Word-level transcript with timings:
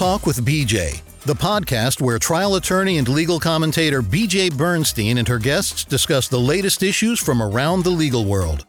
Talk 0.00 0.24
with 0.24 0.46
BJ, 0.46 1.02
the 1.26 1.34
podcast 1.34 2.00
where 2.00 2.18
trial 2.18 2.54
attorney 2.54 2.96
and 2.96 3.06
legal 3.06 3.38
commentator 3.38 4.00
BJ 4.00 4.50
Bernstein 4.50 5.18
and 5.18 5.28
her 5.28 5.38
guests 5.38 5.84
discuss 5.84 6.26
the 6.26 6.40
latest 6.40 6.82
issues 6.82 7.20
from 7.20 7.42
around 7.42 7.84
the 7.84 7.90
legal 7.90 8.24
world. 8.24 8.64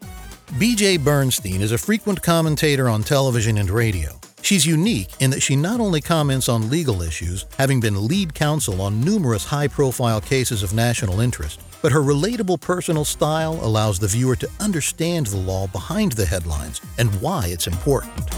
BJ 0.56 1.02
Bernstein 1.02 1.62
is 1.62 1.72
a 1.72 1.78
frequent 1.78 2.22
commentator 2.22 2.90
on 2.90 3.02
television 3.02 3.60
and 3.60 3.70
radio. 3.70 4.20
She's 4.42 4.66
unique 4.66 5.08
in 5.22 5.30
that 5.30 5.42
she 5.42 5.56
not 5.56 5.80
only 5.80 6.02
comments 6.02 6.50
on 6.50 6.70
legal 6.70 7.02
issues, 7.02 7.46
having 7.58 7.80
been 7.80 8.10
lead 8.10 8.34
counsel 8.34 8.82
on 8.82 9.00
numerous 9.00 9.46
high 9.46 9.70
profile 9.70 10.20
cases 10.20 10.64
of 10.64 10.74
national 10.74 11.22
interest, 11.22 11.62
but 11.82 11.94
her 11.94 12.02
relatable 12.02 12.60
personal 12.60 13.06
style 13.06 13.58
allows 13.62 14.00
the 14.00 14.08
viewer 14.10 14.36
to 14.36 14.50
understand 14.60 15.28
the 15.28 15.38
law 15.38 15.66
behind 15.68 16.12
the 16.12 16.26
headlines 16.26 16.82
and 16.98 17.10
why 17.22 17.46
it's 17.48 17.68
important. 17.68 18.30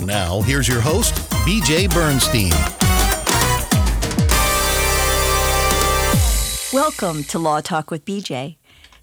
Now, 0.00 0.40
here's 0.42 0.66
your 0.66 0.80
host, 0.80 1.29
BJ 1.46 1.88
Bernstein. 1.88 2.52
Welcome 6.70 7.24
to 7.24 7.38
Law 7.38 7.62
Talk 7.62 7.90
with 7.90 8.04
BJ. 8.04 8.56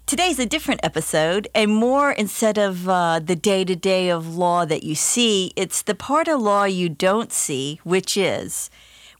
Today's 0.06 0.38
a 0.38 0.46
different 0.46 0.80
episode, 0.84 1.48
and 1.52 1.74
more 1.74 2.12
instead 2.12 2.56
of 2.56 2.88
uh, 2.88 3.18
the 3.18 3.34
day 3.34 3.64
to 3.64 3.74
day 3.74 4.08
of 4.08 4.36
law 4.36 4.64
that 4.64 4.84
you 4.84 4.94
see, 4.94 5.52
it's 5.56 5.82
the 5.82 5.96
part 5.96 6.28
of 6.28 6.40
law 6.40 6.62
you 6.62 6.88
don't 6.88 7.32
see, 7.32 7.80
which 7.82 8.16
is 8.16 8.70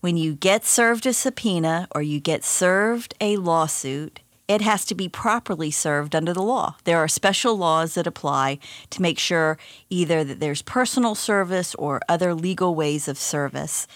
when 0.01 0.17
you 0.17 0.35
get 0.35 0.65
served 0.65 1.05
a 1.05 1.13
subpoena 1.13 1.89
or 1.91 2.03
you 2.03 2.21
get 2.21 2.45
served 2.45 3.15
a 3.21 3.37
lawsuit, 3.37 4.21
it 4.49 4.63
has 4.63 4.85
to 4.87 4.95
be 4.95 5.09
properly 5.09 5.71
served 5.71 6.17
under 6.17 6.33
the 6.33 6.43
law. 6.43 6.77
There 6.85 6.99
are 6.99 7.09
special 7.09 7.57
laws 7.57 7.95
that 7.95 8.07
apply 8.07 8.59
to 8.91 9.03
make 9.03 9.19
sure 9.19 9.59
either 9.91 10.25
that 10.25 10.41
there's 10.41 10.63
personal 10.63 11.15
service 11.15 11.75
or 11.75 12.01
other 12.09 12.35
legal 12.35 12.75
ways 12.75 13.07
of 13.07 13.19
service. 13.19 13.87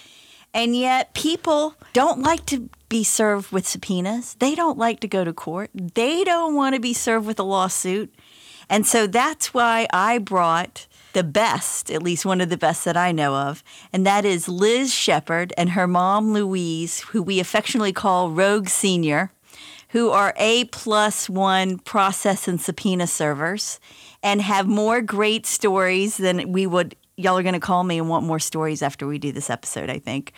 And 0.55 0.77
yet, 0.77 1.15
people 1.15 1.75
don't 1.95 2.21
like 2.21 2.45
to 2.47 2.69
be 2.91 3.03
served 3.03 3.51
with 3.51 3.67
subpoenas. 3.67 4.35
They 4.35 4.55
don't 4.55 4.77
like 4.77 5.01
to 5.01 5.09
go 5.09 5.25
to 5.25 5.33
court. 5.33 5.71
They 5.75 6.25
don't 6.25 6.55
want 6.55 6.75
to 6.75 6.81
be 6.81 6.93
served 6.93 7.27
with 7.27 7.41
a 7.41 7.43
lawsuit. 7.43 8.15
And 8.69 8.87
so 8.87 9.07
that's 9.07 9.55
why 9.55 9.87
I 9.93 10.19
brought 10.19 10.87
the 11.15 11.25
best, 11.25 11.91
at 11.91 12.03
least 12.03 12.25
one 12.25 12.41
of 12.41 12.51
the 12.51 12.57
best 12.57 12.85
that 12.85 12.97
I 12.97 13.13
know 13.13 13.35
of, 13.35 13.63
and 13.93 14.07
that 14.07 14.25
is 14.25 14.49
Liz 14.49 14.95
Shepard 14.95 15.53
and 15.59 15.71
her 15.71 15.87
mom 15.87 16.33
Louise, 16.33 17.01
who 17.01 17.23
we 17.23 17.39
affectionately 17.39 17.93
call 17.93 18.31
Rogue 18.31 18.69
Senior, 18.69 19.31
who 19.93 20.11
are 20.11 20.35
A 20.37 20.65
plus 20.67 21.29
one 21.29 21.79
process 21.79 22.49
and 22.49 22.61
subpoena 22.61 23.07
servers 23.07 23.79
and 24.23 24.41
have 24.41 24.67
more 24.67 25.01
great 25.03 25.47
stories 25.47 26.17
than 26.17 26.51
we 26.53 26.67
would 26.67 26.97
y'all 27.19 27.39
are 27.39 27.43
going 27.43 27.53
to 27.53 27.61
call 27.61 27.85
me 27.85 27.99
and 27.99 28.09
want 28.09 28.25
more 28.25 28.39
stories 28.39 28.81
after 28.81 29.07
we 29.07 29.19
do 29.19 29.33
this 29.33 29.51
episode, 29.51 29.91
I 29.91 29.99
think. 29.99 30.33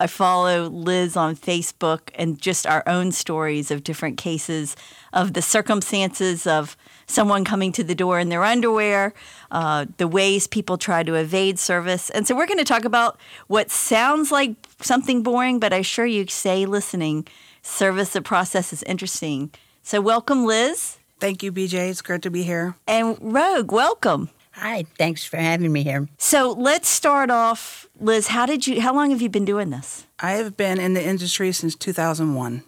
I 0.00 0.06
follow 0.06 0.68
Liz 0.68 1.16
on 1.16 1.34
Facebook 1.34 2.10
and 2.14 2.38
just 2.38 2.66
our 2.66 2.82
own 2.86 3.10
stories 3.10 3.70
of 3.70 3.82
different 3.82 4.18
cases 4.18 4.76
of 5.14 5.32
the 5.32 5.42
circumstances 5.42 6.46
of 6.46 6.76
someone 7.06 7.44
coming 7.44 7.72
to 7.72 7.82
the 7.82 7.94
door 7.94 8.20
in 8.20 8.28
their 8.28 8.44
underwear, 8.44 9.14
uh, 9.50 9.86
the 9.96 10.06
ways 10.06 10.46
people 10.46 10.76
try 10.76 11.02
to 11.02 11.14
evade 11.14 11.58
service. 11.58 12.10
And 12.10 12.26
so 12.26 12.36
we're 12.36 12.46
going 12.46 12.58
to 12.58 12.64
talk 12.64 12.84
about 12.84 13.18
what 13.48 13.70
sounds 13.70 14.30
like 14.30 14.54
something 14.80 15.22
boring, 15.22 15.58
but 15.58 15.72
I 15.72 15.78
assure 15.78 16.06
you, 16.06 16.26
stay 16.28 16.66
listening. 16.66 17.26
Service 17.62 18.10
the 18.12 18.22
process 18.22 18.72
is 18.72 18.82
interesting. 18.84 19.50
So 19.82 20.00
welcome, 20.00 20.44
Liz. 20.44 20.98
Thank 21.18 21.42
you, 21.42 21.52
BJ. 21.52 21.90
It's 21.90 22.00
great 22.02 22.22
to 22.22 22.30
be 22.30 22.42
here. 22.42 22.74
And 22.86 23.16
Rogue, 23.20 23.70
welcome. 23.72 24.30
Hi, 24.52 24.84
thanks 24.98 25.24
for 25.24 25.36
having 25.36 25.72
me 25.72 25.82
here. 25.84 26.08
So 26.18 26.52
let's 26.52 26.88
start 26.88 27.30
off, 27.30 27.86
Liz. 28.00 28.28
How 28.28 28.46
did 28.46 28.66
you? 28.66 28.80
How 28.80 28.94
long 28.94 29.10
have 29.10 29.22
you 29.22 29.28
been 29.28 29.44
doing 29.44 29.70
this? 29.70 30.06
I 30.18 30.32
have 30.32 30.56
been 30.56 30.80
in 30.80 30.94
the 30.94 31.04
industry 31.06 31.52
since 31.52 31.74
2001. 31.76 32.62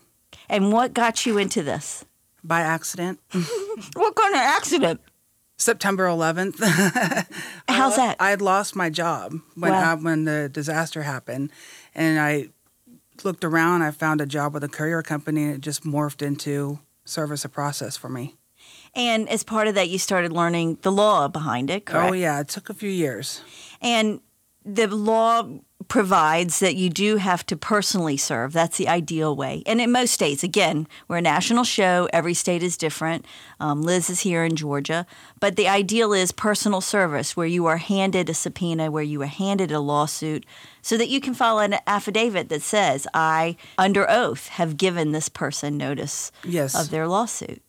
And 0.48 0.72
what 0.72 0.94
got 0.94 1.26
you 1.26 1.38
into 1.38 1.62
this? 1.62 2.04
By 2.44 2.60
accident. 2.60 3.20
what 3.94 4.14
kind 4.14 4.34
of 4.34 4.40
accident? 4.40 5.00
September 5.56 6.06
11th. 6.06 6.58
How's 7.68 7.96
that? 7.96 8.16
I 8.18 8.30
had 8.30 8.42
lost 8.42 8.74
my 8.74 8.90
job 8.90 9.34
when 9.54 9.72
Wow. 9.72 9.92
I, 9.92 9.94
when 9.94 10.24
the 10.24 10.48
disaster 10.48 11.02
happened, 11.02 11.50
and 11.94 12.18
I 12.18 12.48
looked 13.24 13.44
around. 13.44 13.82
I 13.82 13.90
found 13.90 14.20
a 14.20 14.26
job 14.26 14.54
with 14.54 14.64
a 14.64 14.68
courier 14.68 15.02
company, 15.02 15.44
and 15.44 15.54
it 15.54 15.60
just 15.60 15.84
morphed 15.84 16.22
into 16.22 16.80
service 17.04 17.44
a 17.44 17.48
process 17.48 17.96
for 17.96 18.08
me. 18.08 18.36
And 18.94 19.28
as 19.28 19.42
part 19.42 19.68
of 19.68 19.74
that, 19.74 19.88
you 19.88 19.98
started 19.98 20.32
learning 20.32 20.78
the 20.82 20.92
law 20.92 21.28
behind 21.28 21.70
it, 21.70 21.84
oh, 21.86 21.92
correct? 21.92 22.10
Oh 22.10 22.14
yeah, 22.14 22.40
it 22.40 22.48
took 22.48 22.68
a 22.68 22.74
few 22.74 22.90
years. 22.90 23.42
And 23.80 24.20
the 24.64 24.86
law 24.86 25.48
provides 25.88 26.60
that 26.60 26.76
you 26.76 26.88
do 26.88 27.16
have 27.16 27.44
to 27.44 27.56
personally 27.56 28.16
serve. 28.16 28.52
That's 28.52 28.78
the 28.78 28.88
ideal 28.88 29.34
way. 29.36 29.62
And 29.66 29.80
in 29.80 29.90
most 29.92 30.12
states, 30.12 30.42
again, 30.42 30.86
we're 31.08 31.18
a 31.18 31.22
national 31.22 31.64
show. 31.64 32.08
Every 32.12 32.34
state 32.34 32.62
is 32.62 32.76
different. 32.76 33.26
Um, 33.60 33.82
Liz 33.82 34.08
is 34.08 34.20
here 34.20 34.44
in 34.44 34.54
Georgia. 34.56 35.04
But 35.40 35.56
the 35.56 35.68
ideal 35.68 36.12
is 36.12 36.30
personal 36.32 36.80
service, 36.80 37.36
where 37.36 37.48
you 37.48 37.66
are 37.66 37.76
handed 37.78 38.30
a 38.30 38.34
subpoena, 38.34 38.90
where 38.90 39.02
you 39.02 39.20
are 39.22 39.26
handed 39.26 39.72
a 39.72 39.80
lawsuit, 39.80 40.46
so 40.80 40.96
that 40.96 41.08
you 41.08 41.20
can 41.20 41.34
file 41.34 41.58
an 41.58 41.74
affidavit 41.86 42.48
that 42.48 42.62
says, 42.62 43.06
I, 43.12 43.56
under 43.76 44.08
oath, 44.08 44.48
have 44.48 44.76
given 44.76 45.12
this 45.12 45.28
person 45.28 45.76
notice 45.76 46.30
Yes. 46.44 46.74
of 46.80 46.90
their 46.90 47.08
lawsuit. 47.08 47.60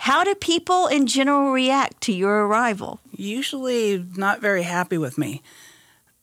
How 0.00 0.24
do 0.24 0.34
people 0.34 0.86
in 0.88 1.06
general 1.06 1.52
react 1.52 2.02
to 2.02 2.12
your 2.12 2.46
arrival? 2.46 3.00
usually 3.18 4.04
not 4.14 4.42
very 4.42 4.62
happy 4.62 4.98
with 4.98 5.16
me. 5.16 5.40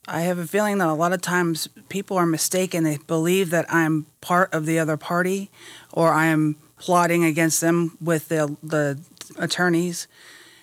I 0.07 0.21
have 0.21 0.37
a 0.37 0.47
feeling 0.47 0.79
that 0.79 0.87
a 0.87 0.93
lot 0.93 1.13
of 1.13 1.21
times 1.21 1.67
people 1.89 2.17
are 2.17 2.25
mistaken. 2.25 2.83
They 2.83 2.97
believe 2.97 3.51
that 3.51 3.65
I'm 3.73 4.05
part 4.21 4.53
of 4.53 4.65
the 4.65 4.79
other 4.79 4.97
party 4.97 5.49
or 5.91 6.11
I'm 6.11 6.57
plotting 6.77 7.23
against 7.23 7.61
them 7.61 7.97
with 8.01 8.27
the, 8.27 8.57
the 8.61 8.99
attorneys. 9.37 10.07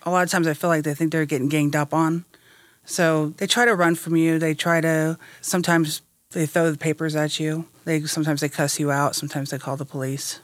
A 0.04 0.10
lot 0.10 0.22
of 0.22 0.30
times 0.30 0.46
I 0.46 0.54
feel 0.54 0.68
like 0.68 0.84
they 0.84 0.94
think 0.94 1.12
they're 1.12 1.24
getting 1.24 1.48
ganged 1.48 1.74
up 1.74 1.94
on. 1.94 2.26
So 2.84 3.30
they 3.38 3.46
try 3.46 3.64
to 3.64 3.74
run 3.74 3.94
from 3.94 4.16
you. 4.16 4.38
They 4.38 4.54
try 4.54 4.80
to, 4.80 5.18
sometimes 5.40 6.02
they 6.32 6.46
throw 6.46 6.70
the 6.70 6.78
papers 6.78 7.16
at 7.16 7.40
you. 7.40 7.66
They 7.84 8.02
Sometimes 8.02 8.40
they 8.40 8.48
cuss 8.48 8.78
you 8.78 8.90
out. 8.90 9.16
Sometimes 9.16 9.50
they 9.50 9.58
call 9.58 9.76
the 9.76 9.84
police. 9.84 10.40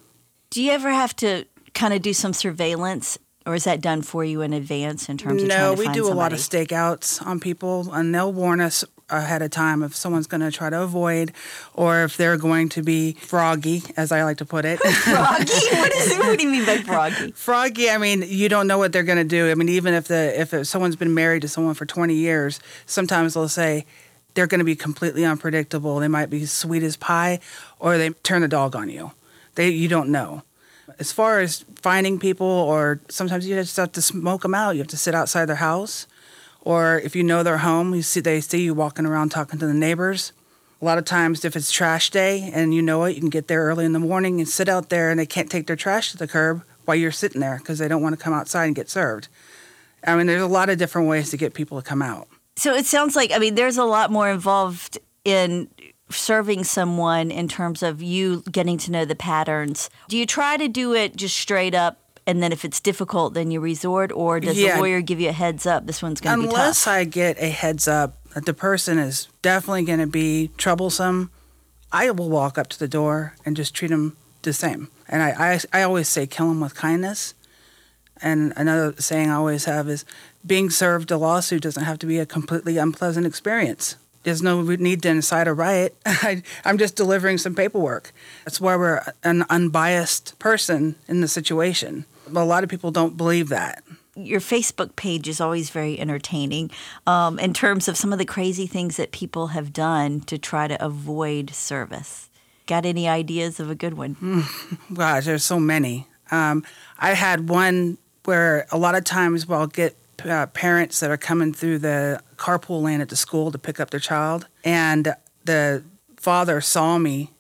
Do 0.51 0.63
you 0.63 0.73
ever 0.73 0.91
have 0.91 1.15
to 1.17 1.45
kind 1.75 1.93
of 1.93 2.03
do 2.03 2.15
some 2.15 2.33
surveillance, 2.33 3.19
or 3.47 3.55
is 3.55 3.65
that 3.65 3.81
done 3.81 4.03
for 4.03 4.25
you 4.25 4.43
in 4.43 4.53
advance 4.53 5.09
in 5.09 5.17
terms 5.17 5.43
of 5.43 5.49
No, 5.49 5.73
we 5.75 5.89
do 5.89 6.07
a 6.07 6.13
lot 6.13 6.33
of 6.33 6.41
somebody? 6.41 6.67
stakeouts 6.67 7.25
on 7.25 7.41
people, 7.41 7.93
and 7.93 8.15
they'll 8.15 8.33
warn 8.33 8.61
us 8.61 8.85
ahead 9.09 9.41
of 9.41 9.51
time 9.53 9.85
if 9.85 9.95
someone's 9.95 10.27
going 10.27 10.41
to 10.41 10.51
try 10.51 10.69
to 10.69 10.83
avoid, 10.83 11.33
or 11.75 12.03
if 12.03 12.17
they're 12.17 12.37
going 12.37 12.69
to 12.71 12.83
be 12.83 13.13
froggy, 13.13 13.83
as 13.97 14.11
I 14.11 14.25
like 14.25 14.39
to 14.39 14.45
put 14.45 14.65
it. 14.65 14.81
froggy? 14.81 15.53
What 15.53 15.93
is 15.95 16.11
it? 16.11 16.19
What 16.19 16.39
do 16.39 16.45
you 16.45 16.51
mean 16.51 16.67
by 16.67 16.79
froggy? 16.79 17.31
froggy. 17.33 17.89
I 17.89 17.99
mean, 17.99 18.25
you 18.27 18.49
don't 18.49 18.67
know 18.67 18.79
what 18.79 18.93
they're 18.93 19.05
going 19.05 19.19
to 19.19 19.25
do. 19.25 19.49
I 19.49 19.55
mean, 19.55 19.69
even 19.69 19.95
if 19.95 20.09
the 20.09 20.41
if 20.41 20.67
someone's 20.67 20.97
been 20.97 21.15
married 21.15 21.43
to 21.43 21.49
someone 21.49 21.75
for 21.75 21.87
twenty 21.87 22.15
years, 22.17 22.59
sometimes 22.87 23.35
they'll 23.35 23.49
say 23.49 23.87
they're 24.35 24.49
going 24.49 24.59
to 24.59 24.65
be 24.65 24.75
completely 24.77 25.25
unpredictable. 25.25 26.01
They 26.01 26.09
might 26.09 26.29
be 26.29 26.45
sweet 26.45 26.83
as 26.83 26.97
pie, 26.97 27.39
or 27.79 27.97
they 27.99 28.11
turn 28.11 28.43
the 28.43 28.49
dog 28.49 28.75
on 28.75 28.89
you. 28.89 29.13
They 29.55 29.69
you 29.69 29.87
don't 29.89 30.09
know. 30.11 30.43
As 30.99 31.13
far 31.13 31.41
as 31.41 31.65
finding 31.83 32.19
people, 32.19 32.47
or 32.47 33.01
sometimes 33.09 33.47
you 33.47 33.55
just 33.57 33.77
have 33.77 33.93
to 33.93 34.03
smoke 34.03 34.43
them 34.43 34.55
out. 34.55 34.73
You 34.73 34.79
have 34.79 34.89
to 34.89 34.97
sit 34.97 35.15
outside 35.15 35.47
their 35.47 35.57
house, 35.57 36.07
or 36.61 37.01
if 37.01 37.15
you 37.15 37.23
know 37.23 37.43
their 37.43 37.59
home, 37.59 37.95
you 37.95 38.03
see 38.03 38.21
they 38.21 38.41
see 38.41 38.63
you 38.63 38.75
walking 38.75 39.07
around 39.07 39.31
talking 39.31 39.59
to 39.59 39.67
the 39.67 39.75
neighbors. 39.75 40.33
A 40.81 40.85
lot 40.85 40.99
of 40.99 41.05
times, 41.05 41.45
if 41.45 41.57
it's 41.57 41.73
trash 41.73 42.11
day 42.11 42.51
and 42.53 42.75
you 42.75 42.83
know 42.83 43.05
it, 43.05 43.15
you 43.15 43.21
can 43.21 43.31
get 43.31 43.49
there 43.49 43.63
early 43.65 43.85
in 43.85 43.93
the 43.93 43.99
morning 43.99 44.41
and 44.41 44.49
sit 44.49 44.69
out 44.69 44.89
there, 44.89 45.11
and 45.11 45.19
they 45.19 45.27
can't 45.27 45.51
take 45.51 45.67
their 45.67 45.77
trash 45.77 46.13
to 46.13 46.17
the 46.17 46.29
curb 46.29 46.63
while 46.85 46.97
you're 46.97 47.13
sitting 47.13 47.41
there 47.41 47.59
because 47.59 47.79
they 47.79 47.89
don't 47.89 48.03
want 48.03 48.17
to 48.17 48.23
come 48.23 48.33
outside 48.33 48.67
and 48.67 48.77
get 48.77 48.89
served. 48.89 49.29
I 50.07 50.17
mean, 50.17 50.27
there's 50.27 50.43
a 50.43 50.47
lot 50.47 50.69
of 50.69 50.79
different 50.79 51.09
ways 51.09 51.31
to 51.31 51.37
get 51.37 51.55
people 51.55 51.81
to 51.81 51.87
come 51.87 52.03
out. 52.03 52.29
So 52.57 52.75
it 52.75 52.87
sounds 52.87 53.17
like 53.17 53.33
I 53.33 53.39
mean, 53.39 53.55
there's 53.55 53.77
a 53.77 53.85
lot 53.85 54.11
more 54.11 54.31
involved 54.31 54.99
in 55.25 55.69
serving 56.11 56.65
someone 56.65 57.31
in 57.31 57.49
terms 57.49 57.83
of 57.83 58.03
you 58.03 58.43
getting 58.51 58.79
to 58.79 58.91
know 58.91 59.05
the 59.05 59.15
patterns. 59.17 59.91
Do 60.09 60.17
you 60.17 60.27
try 60.27 60.57
to 60.57 60.69
do 60.69 60.95
it 60.95 61.17
just 61.17 61.37
straight 61.37 61.75
up? 61.75 61.99
And 62.29 62.43
then 62.43 62.53
if 62.53 62.65
it's 62.65 62.81
difficult, 62.81 63.35
then 63.35 63.51
you 63.53 63.61
resort, 63.61 64.11
or 64.13 64.41
does 64.41 64.59
Yeah. 64.59 64.75
the 64.75 64.81
lawyer 64.81 65.01
give 65.01 65.21
you 65.21 65.29
a 65.29 65.33
heads 65.33 65.65
up? 65.65 65.87
This 65.87 66.03
one's 66.03 66.21
going 66.21 66.37
to 66.37 66.43
be 66.43 66.49
Unless. 66.49 66.87
I 66.87 67.05
get 67.05 67.41
a 67.41 67.49
heads 67.51 67.87
up 67.87 68.19
that 68.35 68.47
the 68.47 68.55
person 68.55 68.99
is 68.99 69.29
definitely 69.43 69.85
going 69.85 70.01
to 70.01 70.07
be 70.07 70.51
troublesome, 70.57 71.31
I 71.93 72.11
will 72.11 72.29
walk 72.29 72.59
up 72.59 72.67
to 72.69 72.79
the 72.79 72.89
door 72.89 73.35
and 73.45 73.57
just 73.57 73.75
treat 73.75 73.89
them 73.89 74.17
the 74.43 74.53
same. 74.53 74.89
And 75.09 75.23
I, 75.23 75.55
I, 75.55 75.61
I 75.73 75.83
always 75.83 76.09
say, 76.09 76.27
kill 76.27 76.49
them 76.49 76.61
with 76.61 76.75
kindness. 76.75 77.35
And 78.21 78.53
another 78.57 78.95
saying 78.99 79.31
I 79.31 79.35
always 79.35 79.67
have 79.67 79.89
is, 79.89 80.05
being 80.45 80.69
served 80.71 81.11
a 81.11 81.19
lawsuit 81.19 81.63
doesn't 81.63 81.85
have 81.85 81.99
to 82.01 82.07
be 82.07 82.19
a 82.19 82.27
completely 82.27 82.77
unpleasant 82.77 83.27
experience. 83.27 83.97
There's 84.27 84.43
no 84.43 84.61
need 84.63 85.03
to 85.03 85.09
incite 85.09 85.47
a 85.47 85.55
riot. 85.55 85.95
I, 86.05 86.43
I'm 86.65 86.79
just 86.79 86.97
delivering 86.97 87.39
some 87.39 87.55
paperwork. 87.55 88.13
That's 88.45 88.61
why 88.61 88.75
we're 88.75 89.01
an 89.23 89.45
unbiased 89.49 90.37
person 90.41 90.97
in 91.07 91.21
the 91.21 91.29
situation. 91.29 92.07
But 92.29 92.43
a 92.43 92.45
lot 92.45 92.65
of 92.65 92.69
people 92.69 92.91
don't 92.91 93.17
believe 93.17 93.51
that. 93.51 93.85
your 94.17 94.41
Facebook 94.41 94.97
page 94.97 95.29
is 95.29 95.41
always 95.41 95.71
very 95.71 96.01
entertaining 96.01 96.73
um, 97.07 97.39
in 97.39 97.53
terms 97.53 97.87
of 97.87 97.97
some 97.97 98.13
of 98.13 98.19
the 98.19 98.25
crazy 98.25 98.67
things 98.67 98.97
that 98.97 99.13
people 99.13 99.49
have 99.49 99.73
done 99.73 100.23
to 100.23 100.39
try 100.39 100.67
to 100.67 100.85
avoid 100.85 101.51
service. 101.55 102.29
Got 102.67 102.85
any 102.85 103.07
ideas 103.09 103.61
of 103.61 103.71
a 103.71 103.77
good 103.77 103.95
one? 103.95 104.17
Gosh, 104.93 105.27
there's 105.27 105.45
so 105.45 105.61
many. 105.61 106.09
Um, 106.33 106.65
I 106.99 107.11
had 107.15 107.49
one 107.49 107.97
where 108.25 108.67
a 108.73 108.77
lot 108.77 108.97
of 108.97 109.05
times 109.05 109.47
we'll 109.47 109.69
get 109.69 109.97
uh, 110.25 110.47
parents 110.47 111.01
that 111.01 111.11
are 111.11 111.17
coming 111.17 111.53
through 111.53 111.79
the 111.79 112.21
carpool 112.37 112.83
lane 112.83 113.01
at 113.01 113.09
the 113.09 113.17
school 113.17 113.51
to 113.51 113.59
pick 113.59 113.81
up 113.81 113.91
their 113.91 114.01
child, 114.01 114.47
and 114.65 115.15
the 115.45 115.85
father 116.17 116.61
saw 116.61 116.99
me 116.99 117.33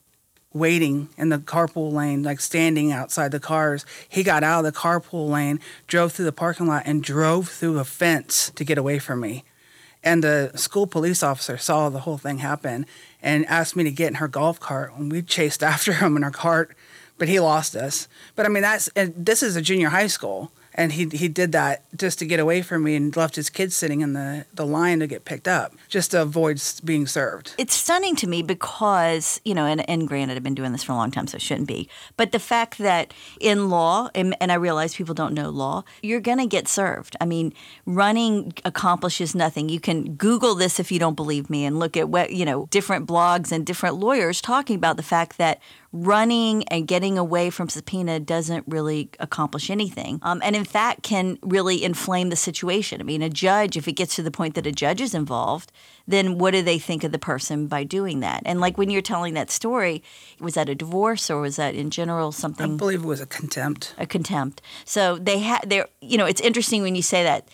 waiting 0.56 1.08
in 1.16 1.28
the 1.28 1.38
carpool 1.38 1.92
lane, 1.92 2.22
like 2.22 2.40
standing 2.40 2.90
outside 2.90 3.30
the 3.30 3.40
cars. 3.40 3.84
He 4.08 4.22
got 4.22 4.42
out 4.42 4.64
of 4.64 4.72
the 4.72 4.78
carpool 4.78 5.28
lane, 5.28 5.60
drove 5.86 6.12
through 6.12 6.24
the 6.24 6.32
parking 6.32 6.66
lot, 6.66 6.84
and 6.86 7.02
drove 7.02 7.48
through 7.48 7.78
a 7.78 7.84
fence 7.84 8.50
to 8.56 8.64
get 8.64 8.78
away 8.78 8.98
from 8.98 9.20
me. 9.20 9.44
And 10.02 10.22
the 10.22 10.52
school 10.54 10.86
police 10.86 11.22
officer 11.22 11.58
saw 11.58 11.88
the 11.88 12.00
whole 12.00 12.18
thing 12.18 12.38
happen 12.38 12.86
and 13.20 13.44
asked 13.46 13.76
me 13.76 13.84
to 13.84 13.90
get 13.90 14.08
in 14.08 14.14
her 14.14 14.28
golf 14.28 14.58
cart. 14.60 14.92
And 14.96 15.10
we 15.10 15.22
chased 15.22 15.62
after 15.62 15.92
him 15.92 16.16
in 16.16 16.24
our 16.24 16.30
cart, 16.30 16.76
but 17.18 17.28
he 17.28 17.40
lost 17.40 17.76
us. 17.76 18.08
But 18.34 18.46
I 18.46 18.48
mean, 18.48 18.62
that's 18.62 18.88
this 18.94 19.42
is 19.42 19.56
a 19.56 19.62
junior 19.62 19.90
high 19.90 20.06
school 20.06 20.52
and 20.76 20.92
he 20.92 21.06
he 21.06 21.28
did 21.28 21.52
that 21.52 21.82
just 21.96 22.18
to 22.20 22.26
get 22.26 22.38
away 22.38 22.62
from 22.62 22.84
me 22.84 22.94
and 22.94 23.16
left 23.16 23.36
his 23.36 23.50
kids 23.50 23.74
sitting 23.74 24.02
in 24.02 24.12
the 24.12 24.46
the 24.54 24.66
line 24.66 25.00
to 25.00 25.06
get 25.06 25.24
picked 25.24 25.48
up 25.48 25.74
just 25.88 26.12
to 26.12 26.22
avoid 26.22 26.62
being 26.84 27.06
served. 27.06 27.54
It's 27.58 27.74
stunning 27.74 28.16
to 28.16 28.26
me 28.26 28.42
because, 28.42 29.40
you 29.44 29.54
know, 29.54 29.66
and, 29.66 29.88
and 29.88 30.06
granted, 30.06 30.36
I've 30.36 30.42
been 30.42 30.54
doing 30.54 30.72
this 30.72 30.82
for 30.82 30.92
a 30.92 30.96
long 30.96 31.10
time, 31.10 31.26
so 31.26 31.36
it 31.36 31.42
shouldn't 31.42 31.68
be. 31.68 31.88
But 32.16 32.32
the 32.32 32.38
fact 32.38 32.78
that 32.78 33.12
in 33.40 33.70
law, 33.70 34.10
and, 34.14 34.36
and 34.40 34.52
I 34.52 34.56
realize 34.56 34.94
people 34.94 35.14
don't 35.14 35.34
know 35.34 35.50
law, 35.50 35.84
you're 36.02 36.20
to 36.20 36.46
get 36.46 36.68
served. 36.68 37.16
I 37.20 37.24
mean, 37.24 37.52
running 37.86 38.52
accomplishes 38.64 39.34
nothing. 39.34 39.68
You 39.68 39.80
can 39.80 40.14
Google 40.14 40.54
this 40.54 40.78
if 40.80 40.90
you 40.92 40.98
don't 40.98 41.14
believe 41.14 41.48
me 41.48 41.64
and 41.64 41.78
look 41.78 41.96
at 41.96 42.08
what, 42.08 42.32
you 42.32 42.44
know, 42.44 42.66
different 42.70 43.06
blogs 43.06 43.52
and 43.52 43.64
different 43.64 43.96
lawyers 43.96 44.40
talking 44.40 44.76
about 44.76 44.96
the 44.96 45.02
fact 45.02 45.38
that 45.38 45.60
running 46.04 46.64
and 46.68 46.86
getting 46.86 47.16
away 47.16 47.50
from 47.50 47.68
subpoena 47.68 48.20
doesn't 48.20 48.64
really 48.66 49.10
accomplish 49.18 49.70
anything. 49.70 50.18
Um, 50.22 50.40
and 50.44 50.54
in 50.54 50.64
fact, 50.64 51.02
can 51.02 51.38
really 51.42 51.82
inflame 51.82 52.28
the 52.28 52.36
situation. 52.36 53.00
I 53.00 53.04
mean, 53.04 53.22
a 53.22 53.30
judge, 53.30 53.76
if 53.76 53.88
it 53.88 53.92
gets 53.92 54.16
to 54.16 54.22
the 54.22 54.30
point 54.30 54.54
that 54.54 54.66
a 54.66 54.72
judge 54.72 55.00
is 55.00 55.14
involved, 55.14 55.72
then 56.06 56.38
what 56.38 56.52
do 56.52 56.62
they 56.62 56.78
think 56.78 57.04
of 57.04 57.12
the 57.12 57.18
person 57.18 57.66
by 57.66 57.84
doing 57.84 58.20
that? 58.20 58.42
And 58.44 58.60
like 58.60 58.78
when 58.78 58.90
you're 58.90 59.02
telling 59.02 59.34
that 59.34 59.50
story, 59.50 60.02
was 60.40 60.54
that 60.54 60.68
a 60.68 60.74
divorce 60.74 61.30
or 61.30 61.40
was 61.40 61.56
that 61.56 61.74
in 61.74 61.90
general 61.90 62.32
something? 62.32 62.74
I 62.74 62.76
believe 62.76 63.02
it 63.02 63.06
was 63.06 63.20
a 63.20 63.26
contempt. 63.26 63.94
a 63.98 64.06
contempt. 64.06 64.62
So 64.84 65.16
they 65.16 65.38
had 65.38 65.68
there. 65.68 65.88
You 66.00 66.18
know, 66.18 66.26
it's 66.26 66.40
interesting 66.40 66.82
when 66.82 66.94
you 66.94 67.02
say 67.02 67.22
that. 67.22 67.48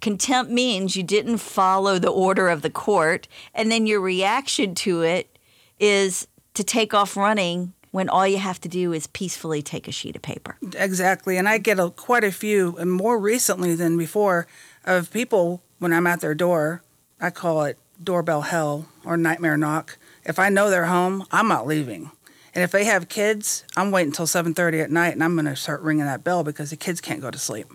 Contempt 0.00 0.52
means 0.52 0.94
you 0.94 1.02
didn't 1.02 1.38
follow 1.38 1.98
the 1.98 2.08
order 2.08 2.48
of 2.48 2.62
the 2.62 2.70
court, 2.70 3.26
and 3.52 3.68
then 3.68 3.84
your 3.84 4.00
reaction 4.00 4.76
to 4.76 5.02
it 5.02 5.36
is 5.80 6.28
to 6.54 6.62
take 6.62 6.94
off 6.94 7.16
running 7.16 7.72
when 7.90 8.08
all 8.08 8.26
you 8.26 8.38
have 8.38 8.60
to 8.60 8.68
do 8.68 8.92
is 8.92 9.06
peacefully 9.06 9.62
take 9.62 9.88
a 9.88 9.92
sheet 9.92 10.16
of 10.16 10.22
paper. 10.22 10.56
Exactly, 10.76 11.36
and 11.36 11.48
I 11.48 11.58
get 11.58 11.78
a, 11.78 11.90
quite 11.90 12.24
a 12.24 12.32
few, 12.32 12.76
and 12.76 12.92
more 12.92 13.18
recently 13.18 13.74
than 13.74 13.96
before, 13.96 14.46
of 14.84 15.10
people 15.10 15.62
when 15.78 15.92
I'm 15.92 16.06
at 16.06 16.20
their 16.20 16.34
door. 16.34 16.82
I 17.20 17.30
call 17.30 17.64
it 17.64 17.78
doorbell 18.02 18.42
hell 18.42 18.88
or 19.04 19.16
nightmare 19.16 19.56
knock. 19.56 19.98
If 20.24 20.38
I 20.38 20.48
know 20.48 20.70
they're 20.70 20.86
home, 20.86 21.24
I'm 21.30 21.48
not 21.48 21.66
leaving. 21.66 22.10
And 22.54 22.64
if 22.64 22.70
they 22.70 22.84
have 22.84 23.08
kids, 23.08 23.64
I'm 23.76 23.90
waiting 23.90 24.08
until 24.08 24.26
7:30 24.26 24.82
at 24.82 24.90
night, 24.90 25.12
and 25.12 25.22
I'm 25.22 25.34
going 25.34 25.46
to 25.46 25.56
start 25.56 25.80
ringing 25.82 26.04
that 26.04 26.24
bell 26.24 26.44
because 26.44 26.70
the 26.70 26.76
kids 26.76 27.00
can't 27.00 27.20
go 27.20 27.30
to 27.30 27.38
sleep 27.38 27.72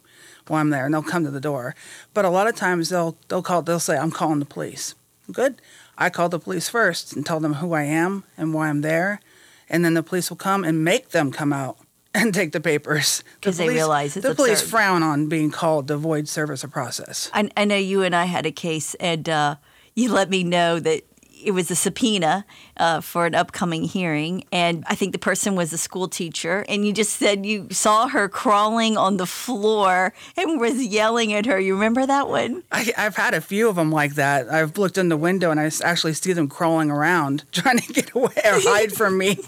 while 0.48 0.60
I'm 0.60 0.71
there, 0.71 0.86
and 0.86 0.94
they'll 0.94 1.04
come 1.04 1.24
to 1.24 1.31
the 1.31 1.39
door. 1.39 1.75
But 2.13 2.25
a 2.25 2.30
lot 2.30 2.48
of 2.48 2.56
times 2.56 2.89
they'll 2.89 3.15
they'll 3.27 3.44
call 3.44 3.62
they'll 3.62 3.80
say 3.80 3.98
I'm 3.98 4.12
calling 4.12 4.39
the 4.39 4.45
police. 4.45 4.95
Good. 5.31 5.62
I 5.98 6.10
call 6.10 6.27
the 6.27 6.39
police 6.39 6.69
first 6.69 7.13
and 7.13 7.25
tell 7.25 7.39
them 7.39 7.56
who 7.56 7.74
I 7.74 7.83
am 7.83 8.24
and 8.38 8.54
why 8.54 8.68
I'm 8.68 8.81
there, 8.81 9.21
and 9.69 9.83
then 9.83 9.94
the 9.94 10.04
police 10.04 10.30
will 10.30 10.38
come 10.38 10.63
and 10.63 10.83
make 10.83 11.10
them 11.10 11.31
come 11.31 11.54
out 11.54 11.77
and 12.15 12.33
take 12.33 12.51
the 12.51 12.60
papers 12.62 13.24
The 13.42 13.50
'Cause 13.50 13.57
they 13.57 13.68
realize 13.69 14.15
it's 14.18 14.25
the 14.27 14.36
police 14.36 14.62
frown 14.62 15.01
on 15.04 15.27
being 15.30 15.50
called 15.51 15.88
to 15.88 15.98
void 15.98 16.27
service 16.27 16.63
or 16.63 16.68
process. 16.68 17.30
I, 17.33 17.50
I 17.57 17.65
know 17.65 17.75
you 17.77 18.04
and 18.04 18.15
I 18.15 18.25
had 18.25 18.45
a 18.45 18.51
case, 18.51 18.94
and 18.95 19.27
uh, 19.27 19.56
you 19.95 20.12
let 20.12 20.30
me 20.30 20.44
know 20.44 20.80
that 20.80 21.01
it 21.44 21.51
was 21.51 21.69
a 21.69 21.75
subpoena 21.75 22.45
uh, 22.78 23.01
for 23.01 23.25
an 23.25 23.36
upcoming 23.36 23.84
hearing, 23.84 24.44
and 24.51 24.84
I 24.88 24.95
think 24.95 25.12
the 25.12 25.19
person 25.19 25.56
was 25.56 25.74
a 25.74 25.78
school 25.78 26.07
teacher, 26.07 26.66
and 26.68 26.86
you 26.86 26.94
just 26.94 27.18
said 27.18 27.45
you 27.45 27.68
saw 27.72 28.07
her 28.07 28.30
crawling 28.30 28.98
on 28.98 29.18
the 29.18 29.25
floor 29.25 30.13
and 30.38 30.60
was 30.60 30.84
yelling 30.86 31.34
at 31.34 31.45
her. 31.45 31.60
You 31.60 31.74
remember 31.74 32.06
that 32.06 32.30
one? 32.30 32.63
I, 32.72 32.92
I've 32.98 33.16
had 33.16 33.34
a 33.34 33.42
few 33.42 33.69
of 33.69 33.75
them 33.75 33.92
like 33.92 34.16
that. 34.16 34.50
I've 34.50 34.78
looked 34.78 34.98
in 34.98 35.10
the 35.10 35.18
window 35.18 35.51
and 35.51 35.60
I 35.60 35.69
actually 35.84 36.13
see 36.13 36.34
them 36.34 36.48
crawling 36.48 36.90
around 36.90 37.44
trying 37.51 37.80
to 37.80 37.94
get 37.94 38.12
away 38.12 38.34
or 38.46 38.60
hide 38.60 38.94
from 38.94 39.18
me. 39.18 39.38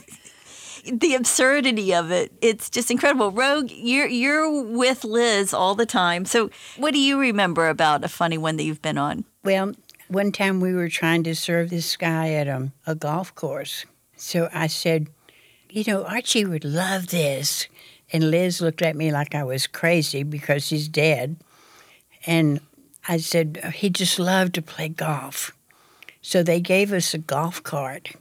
the 0.86 1.16
absurdity 1.16 1.96
of 1.96 2.12
it 2.12 2.32
it's 2.42 2.70
just 2.70 2.92
incredible 2.92 3.32
rogue 3.32 3.72
you're 3.72 4.06
you're 4.06 4.64
with 4.64 5.04
liz 5.04 5.52
all 5.52 5.74
the 5.74 5.86
time 5.86 6.26
so 6.26 6.50
what 6.78 6.94
do 6.94 7.00
you 7.00 7.20
remember 7.20 7.70
about 7.70 8.04
a 8.04 8.08
funny 8.08 8.38
one 8.38 8.56
that 8.58 8.64
you've 8.64 8.84
been 8.84 8.98
on 8.98 9.26
Well, 9.44 9.74
one 10.08 10.32
time 10.32 10.60
we 10.60 10.74
were 10.74 10.90
trying 10.90 11.24
to 11.24 11.36
serve 11.36 11.70
this 11.70 11.96
guy 11.98 12.32
at 12.34 12.48
a, 12.48 12.72
a 12.86 12.96
golf 12.96 13.34
course. 13.36 13.86
So 14.16 14.50
I 14.54 14.68
said, 14.68 15.08
You 15.70 15.84
know, 15.88 16.04
Archie 16.04 16.46
would 16.46 16.66
love 16.66 17.08
this. 17.08 17.68
And 18.14 18.30
Liz 18.30 18.62
looked 18.62 18.84
at 18.84 18.96
me 18.96 19.12
like 19.12 19.34
I 19.34 19.44
was 19.44 19.66
crazy 19.66 20.24
because 20.24 20.70
he's 20.70 20.88
dead. 20.88 21.38
And 22.26 22.62
I 23.08 23.18
said, 23.18 23.60
uh, 23.64 23.72
He 23.72 23.90
just 23.90 24.20
loved 24.20 24.54
to 24.56 24.62
play 24.62 24.90
golf. 24.90 25.52
So 26.22 26.44
they 26.44 26.60
gave 26.60 26.92
us 26.92 27.14
a 27.14 27.20
golf 27.20 27.62
cart 27.62 28.14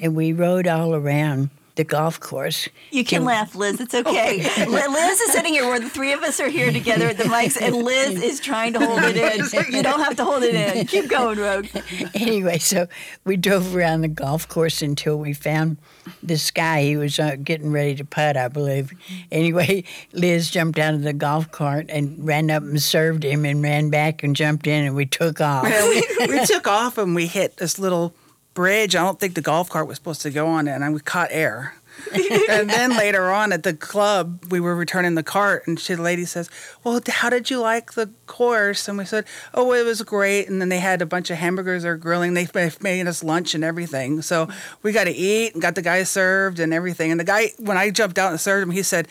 and 0.00 0.14
we 0.14 0.32
rode 0.32 0.66
all 0.66 0.94
around 0.94 1.50
the 1.76 1.84
golf 1.84 2.18
course. 2.20 2.68
you 2.90 3.04
can 3.04 3.24
laugh 3.24 3.54
liz 3.54 3.80
it's 3.80 3.94
okay 4.02 4.38
Li- 4.66 4.88
liz 4.88 5.20
is 5.20 5.32
sitting 5.32 5.54
here 5.54 5.66
where 5.66 5.80
the 5.80 5.88
three 5.88 6.12
of 6.12 6.22
us 6.22 6.40
are 6.40 6.48
here 6.48 6.72
together 6.72 7.06
at 7.08 7.18
the 7.18 7.24
mics 7.24 7.60
and 7.60 7.76
liz 7.76 8.22
is 8.30 8.40
trying 8.40 8.72
to 8.72 8.84
hold 8.84 9.02
it 9.04 9.16
in 9.16 9.64
you 9.74 9.82
don't 9.82 10.00
have 10.00 10.16
to 10.16 10.24
hold 10.24 10.42
it 10.42 10.54
in 10.54 10.86
keep 10.86 11.08
going 11.08 11.38
rogue 11.38 11.66
anyway, 12.14 12.58
so 12.58 12.86
we 13.24 13.36
drove 13.36 13.74
around 13.74 14.00
the 14.00 14.08
golf 14.08 14.48
course 14.48 14.82
until 14.82 15.18
we 15.18 15.32
found 15.32 15.76
this 16.22 16.50
guy. 16.50 16.82
He 16.82 16.96
was 16.96 17.18
uh, 17.18 17.36
getting 17.42 17.70
ready 17.72 17.94
to 17.96 18.04
putt, 18.04 18.36
I 18.36 18.48
believe. 18.48 18.92
Anyway, 19.30 19.84
Liz 20.12 20.50
jumped 20.50 20.78
out 20.78 20.94
of 20.94 21.02
the 21.02 21.12
golf 21.12 21.50
cart 21.50 21.86
and 21.88 22.24
ran 22.26 22.50
up 22.50 22.62
and 22.62 22.80
served 22.80 23.24
him 23.24 23.44
and 23.44 23.62
ran 23.62 23.90
back 23.90 24.22
and 24.22 24.34
jumped 24.36 24.66
in 24.66 24.84
and 24.84 24.94
we 24.94 25.06
took 25.06 25.40
off. 25.40 25.68
Yeah, 25.68 25.88
we, 25.88 26.02
we 26.28 26.44
took 26.46 26.66
off 26.66 26.98
and 26.98 27.14
we 27.14 27.26
hit 27.26 27.56
this 27.58 27.78
little 27.78 28.14
bridge. 28.56 28.96
I 28.96 29.04
don't 29.04 29.20
think 29.20 29.34
the 29.34 29.40
golf 29.40 29.70
cart 29.70 29.86
was 29.86 29.96
supposed 29.98 30.22
to 30.22 30.30
go 30.30 30.48
on 30.48 30.66
it, 30.66 30.72
and 30.72 30.92
we 30.92 30.98
caught 30.98 31.28
air. 31.30 31.74
and 32.50 32.68
then 32.68 32.96
later 32.96 33.30
on 33.30 33.52
at 33.52 33.62
the 33.62 33.72
club, 33.72 34.44
we 34.50 34.60
were 34.60 34.74
returning 34.74 35.14
the 35.14 35.22
cart, 35.22 35.66
and 35.66 35.78
she, 35.78 35.94
the 35.94 36.02
lady 36.02 36.24
says, 36.24 36.50
"Well, 36.82 37.00
how 37.06 37.30
did 37.30 37.48
you 37.48 37.60
like 37.60 37.92
the 37.92 38.10
course?" 38.26 38.88
And 38.88 38.98
we 38.98 39.04
said, 39.04 39.24
"Oh, 39.54 39.72
it 39.72 39.84
was 39.84 40.02
great." 40.02 40.48
And 40.48 40.60
then 40.60 40.68
they 40.68 40.78
had 40.78 41.00
a 41.00 41.06
bunch 41.06 41.30
of 41.30 41.38
hamburgers 41.38 41.84
or 41.84 41.96
grilling. 41.96 42.34
They 42.34 42.48
made 42.80 43.06
us 43.06 43.22
lunch 43.24 43.54
and 43.54 43.64
everything, 43.64 44.20
so 44.22 44.48
we 44.82 44.92
got 44.92 45.04
to 45.04 45.12
eat 45.12 45.54
and 45.54 45.62
got 45.62 45.74
the 45.74 45.82
guy 45.82 46.02
served 46.02 46.58
and 46.58 46.74
everything. 46.74 47.10
And 47.10 47.20
the 47.20 47.24
guy, 47.24 47.52
when 47.58 47.78
I 47.78 47.90
jumped 47.90 48.18
out 48.18 48.30
and 48.30 48.40
served 48.40 48.64
him, 48.64 48.72
he 48.72 48.82
said. 48.82 49.08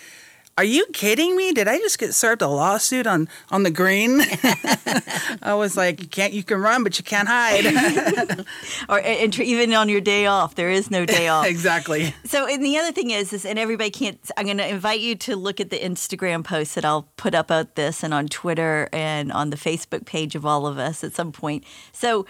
Are 0.58 0.64
you 0.64 0.86
kidding 0.94 1.36
me? 1.36 1.52
Did 1.52 1.68
I 1.68 1.80
just 1.80 2.00
get 2.00 2.14
served 2.14 2.42
a 2.42 2.48
lawsuit 2.48 3.06
on, 3.06 3.28
on 3.52 3.64
the 3.64 3.72
green? 3.72 4.22
I 5.42 5.54
was 5.54 5.76
like, 5.76 6.00
you 6.00 6.08
can't, 6.08 6.32
you 6.32 6.44
can 6.44 6.62
run, 6.62 6.82
but 6.82 6.98
you 6.98 7.04
can't 7.04 7.28
hide. 7.28 7.66
or 8.90 9.02
and 9.02 9.38
even 9.38 9.74
on 9.74 9.90
your 9.90 10.00
day 10.00 10.28
off 10.28 10.56
there 10.56 10.70
is 10.70 10.90
no 10.90 11.06
day 11.06 11.28
off 11.28 11.46
exactly. 11.48 12.16
So, 12.24 12.48
and 12.48 12.64
the 12.64 12.78
other 12.78 12.94
thing 12.94 13.12
is, 13.12 13.34
is 13.34 13.46
and 13.46 13.60
everybody 13.60 13.90
can't. 13.90 14.18
I'm 14.38 14.46
going 14.46 14.58
to 14.60 14.68
invite 14.68 15.02
you 15.02 15.16
to 15.16 15.36
look 15.36 15.60
at 15.60 15.72
the 15.72 15.80
Instagram 15.80 16.46
post 16.46 16.76
that 16.76 16.86
I'll 16.86 17.10
put 17.18 17.36
up 17.36 17.48
about 17.48 17.76
this, 17.76 18.02
and 18.02 18.14
on 18.14 18.28
Twitter 18.28 18.88
and 18.94 19.34
on 19.34 19.50
the 19.50 19.58
Facebook 19.58 20.06
page 20.06 20.36
of 20.36 20.46
all 20.46 20.66
of 20.68 20.78
us 20.78 21.04
at 21.04 21.14
some 21.14 21.34
point. 21.34 21.66
So, 21.92 22.26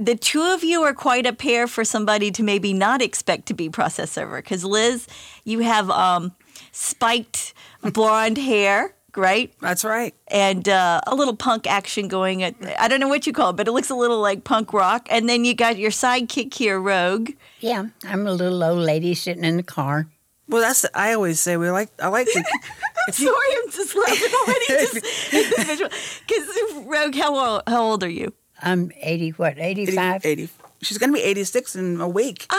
the 0.00 0.16
two 0.16 0.42
of 0.42 0.64
you 0.64 0.82
are 0.82 0.94
quite 0.94 1.26
a 1.26 1.32
pair 1.32 1.68
for 1.68 1.84
somebody 1.84 2.32
to 2.32 2.42
maybe 2.42 2.72
not 2.72 3.00
expect 3.00 3.46
to 3.46 3.54
be 3.54 3.70
process 3.70 4.10
server. 4.10 4.42
Because 4.42 4.64
Liz, 4.64 5.06
you 5.44 5.60
have 5.60 5.88
um, 5.90 6.32
spiked 6.72 7.54
blonde 7.92 8.38
hair, 8.38 8.94
right? 9.16 9.52
That's 9.60 9.84
right. 9.84 10.14
and 10.28 10.68
uh, 10.68 11.00
a 11.06 11.14
little 11.14 11.36
punk 11.36 11.66
action 11.66 12.08
going. 12.08 12.42
At, 12.42 12.54
I 12.78 12.88
don't 12.88 12.98
know 13.00 13.08
what 13.08 13.26
you 13.26 13.32
call 13.32 13.50
it, 13.50 13.56
but 13.56 13.68
it 13.68 13.72
looks 13.72 13.90
a 13.90 13.94
little 13.94 14.20
like 14.20 14.44
punk 14.44 14.72
rock. 14.72 15.06
And 15.10 15.28
then 15.28 15.44
you 15.44 15.54
got 15.54 15.78
your 15.78 15.90
sidekick 15.90 16.52
here, 16.54 16.80
Rogue. 16.80 17.30
yeah, 17.60 17.86
I'm 18.04 18.26
a 18.26 18.32
little 18.32 18.62
old 18.64 18.78
lady 18.78 19.14
sitting 19.14 19.44
in 19.44 19.56
the 19.56 19.62
car. 19.62 20.08
Well, 20.48 20.60
that's 20.60 20.84
I 20.94 21.14
always 21.14 21.40
say 21.40 21.56
we 21.56 21.70
like. 21.70 21.88
I 22.00 22.08
like 22.08 22.26
the. 22.26 22.44
if 23.08 23.20
you, 23.20 23.28
Sorry, 23.28 23.56
I'm 23.64 23.70
just 23.70 23.96
laughing 23.96 24.34
already. 24.42 25.88
Because 26.26 26.86
Rogue, 26.86 27.14
how 27.14 27.36
old, 27.38 27.62
how 27.66 27.82
old 27.82 28.02
are 28.04 28.08
you? 28.08 28.32
I'm 28.60 28.90
80, 29.00 29.30
what, 29.30 29.58
85? 29.58 30.24
80, 30.26 30.48
she's 30.82 30.98
gonna 30.98 31.12
be 31.12 31.22
eighty 31.22 31.42
six 31.44 31.74
in 31.74 32.00
a 32.00 32.08
week. 32.08 32.46
Ah, 32.50 32.56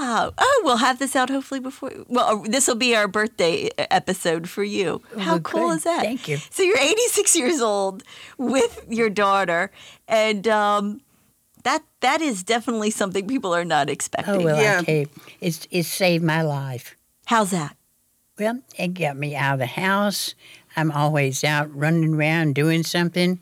Wow. 0.00 0.32
Oh, 0.36 0.62
we'll 0.64 0.78
have 0.78 0.98
this 0.98 1.14
out 1.16 1.30
hopefully 1.30 1.60
before. 1.60 1.92
Well, 2.08 2.40
uh, 2.40 2.48
this 2.48 2.66
will 2.68 2.74
be 2.74 2.94
our 2.96 3.06
birthday 3.08 3.68
uh, 3.78 3.86
episode 3.90 4.48
for 4.48 4.64
you. 4.64 5.02
How 5.18 5.32
Well, 5.32 5.40
cool 5.40 5.68
good. 5.68 5.76
is 5.76 5.84
that? 5.84 6.02
Thank 6.02 6.28
you. 6.28 6.38
So 6.50 6.62
you're 6.62 6.78
86 6.78 7.36
years 7.36 7.60
old 7.60 8.02
with 8.38 8.84
your 8.88 9.08
daughter, 9.10 9.70
and 10.08 10.46
um, 10.48 11.00
that 11.62 11.82
that 12.00 12.20
is 12.20 12.42
definitely 12.42 12.90
something 12.90 13.26
people 13.26 13.54
are 13.54 13.64
not 13.64 13.88
expecting. 13.88 14.34
Oh 14.34 14.44
well, 14.44 14.60
Yeah. 14.60 14.80
I 14.80 14.84
tell 14.84 14.94
you, 14.94 15.06
it's 15.40 15.66
it 15.70 15.84
saved 15.84 16.24
my 16.24 16.42
life. 16.42 16.96
How's 17.26 17.50
that? 17.52 17.76
Well, 18.38 18.60
it 18.76 18.88
got 18.94 19.16
me 19.16 19.36
out 19.36 19.54
of 19.54 19.58
the 19.60 19.66
house. 19.66 20.34
I'm 20.76 20.90
always 20.90 21.44
out 21.44 21.74
running 21.74 22.14
around 22.14 22.54
doing 22.56 22.82
something, 22.82 23.40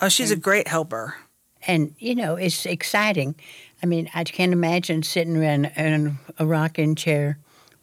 Oh, 0.00 0.08
she's 0.08 0.32
a 0.32 0.36
great 0.36 0.66
helper. 0.66 1.14
And 1.66 1.94
you 1.98 2.14
know 2.14 2.36
it's 2.36 2.66
exciting. 2.66 3.34
I 3.82 3.86
mean, 3.86 4.08
I 4.14 4.24
can't 4.24 4.52
imagine 4.52 5.02
sitting 5.02 5.36
around 5.36 5.72
in 5.76 6.18
a 6.38 6.46
rocking 6.46 6.94
chair 6.94 7.38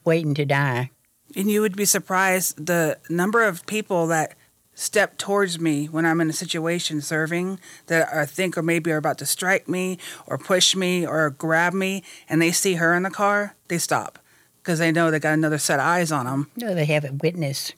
waiting 0.06 0.34
to 0.36 0.46
die. 0.46 0.92
And 1.36 1.52
you 1.52 1.62
would 1.62 1.76
be 1.76 1.86
surprised 1.86 2.66
the 2.66 2.98
number 3.10 3.44
of 3.44 3.66
people 3.66 4.08
that 4.08 4.36
step 4.74 5.18
towards 5.18 5.60
me 5.60 5.88
when 5.88 6.06
I'm 6.06 6.22
in 6.22 6.30
a 6.30 6.34
situation 6.34 7.02
serving 7.02 7.60
that 7.88 8.12
I 8.14 8.26
think 8.26 8.58
or 8.58 8.64
maybe 8.64 8.92
are 8.92 8.98
about 8.98 9.18
to 9.18 9.26
strike 9.26 9.68
me 9.68 9.98
or 10.26 10.38
push 10.38 10.76
me 10.76 11.06
or 11.06 11.30
grab 11.30 11.74
me, 11.74 12.04
and 12.30 12.42
they 12.42 12.52
see 12.52 12.76
her 12.76 12.94
in 12.94 13.04
the 13.04 13.10
car, 13.10 13.56
they 13.68 13.78
stop 13.78 14.20
because 14.64 14.80
they 14.80 14.92
know 14.92 15.12
they 15.12 15.20
got 15.20 15.34
another 15.34 15.58
set 15.58 15.80
of 15.80 15.86
eyes 15.86 16.12
on 16.12 16.26
them. 16.26 16.50
No, 16.56 16.74
they 16.74 16.86
have 16.86 17.04
a 17.04 17.12
witness. 17.12 17.74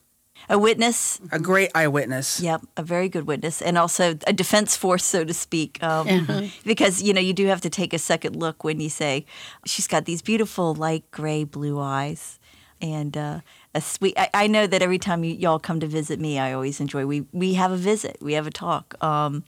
A 0.51 0.59
witness 0.59 1.19
A 1.31 1.39
great 1.39 1.71
eyewitness. 1.73 2.39
Yep, 2.41 2.61
a 2.75 2.83
very 2.83 3.07
good 3.09 3.25
witness, 3.25 3.61
and 3.61 3.77
also 3.77 4.15
a 4.27 4.33
defense 4.33 4.75
force, 4.75 5.03
so 5.05 5.23
to 5.23 5.33
speak. 5.33 5.81
Um, 5.81 6.51
Because 6.65 7.01
you 7.01 7.13
know 7.13 7.21
you 7.21 7.33
do 7.33 7.47
have 7.47 7.61
to 7.61 7.69
take 7.69 7.93
a 7.93 7.97
second 7.99 8.35
look 8.35 8.63
when 8.63 8.79
you 8.81 8.89
say 8.89 9.25
she's 9.65 9.87
got 9.87 10.05
these 10.05 10.21
beautiful 10.21 10.75
light 10.75 11.05
gray 11.11 11.45
blue 11.45 11.79
eyes, 11.79 12.37
and 12.81 13.15
uh, 13.15 13.39
a 13.73 13.79
sweet. 13.81 14.13
I, 14.17 14.29
I 14.43 14.47
know 14.47 14.67
that 14.67 14.81
every 14.81 14.99
time 14.99 15.23
you, 15.23 15.33
y'all 15.33 15.59
come 15.59 15.79
to 15.79 15.87
visit 15.87 16.19
me, 16.19 16.37
I 16.37 16.51
always 16.53 16.79
enjoy. 16.81 17.05
We 17.05 17.25
we 17.31 17.53
have 17.53 17.71
a 17.71 17.77
visit, 17.77 18.17
we 18.21 18.33
have 18.33 18.45
a 18.47 18.51
talk. 18.51 19.01
Um, 19.01 19.43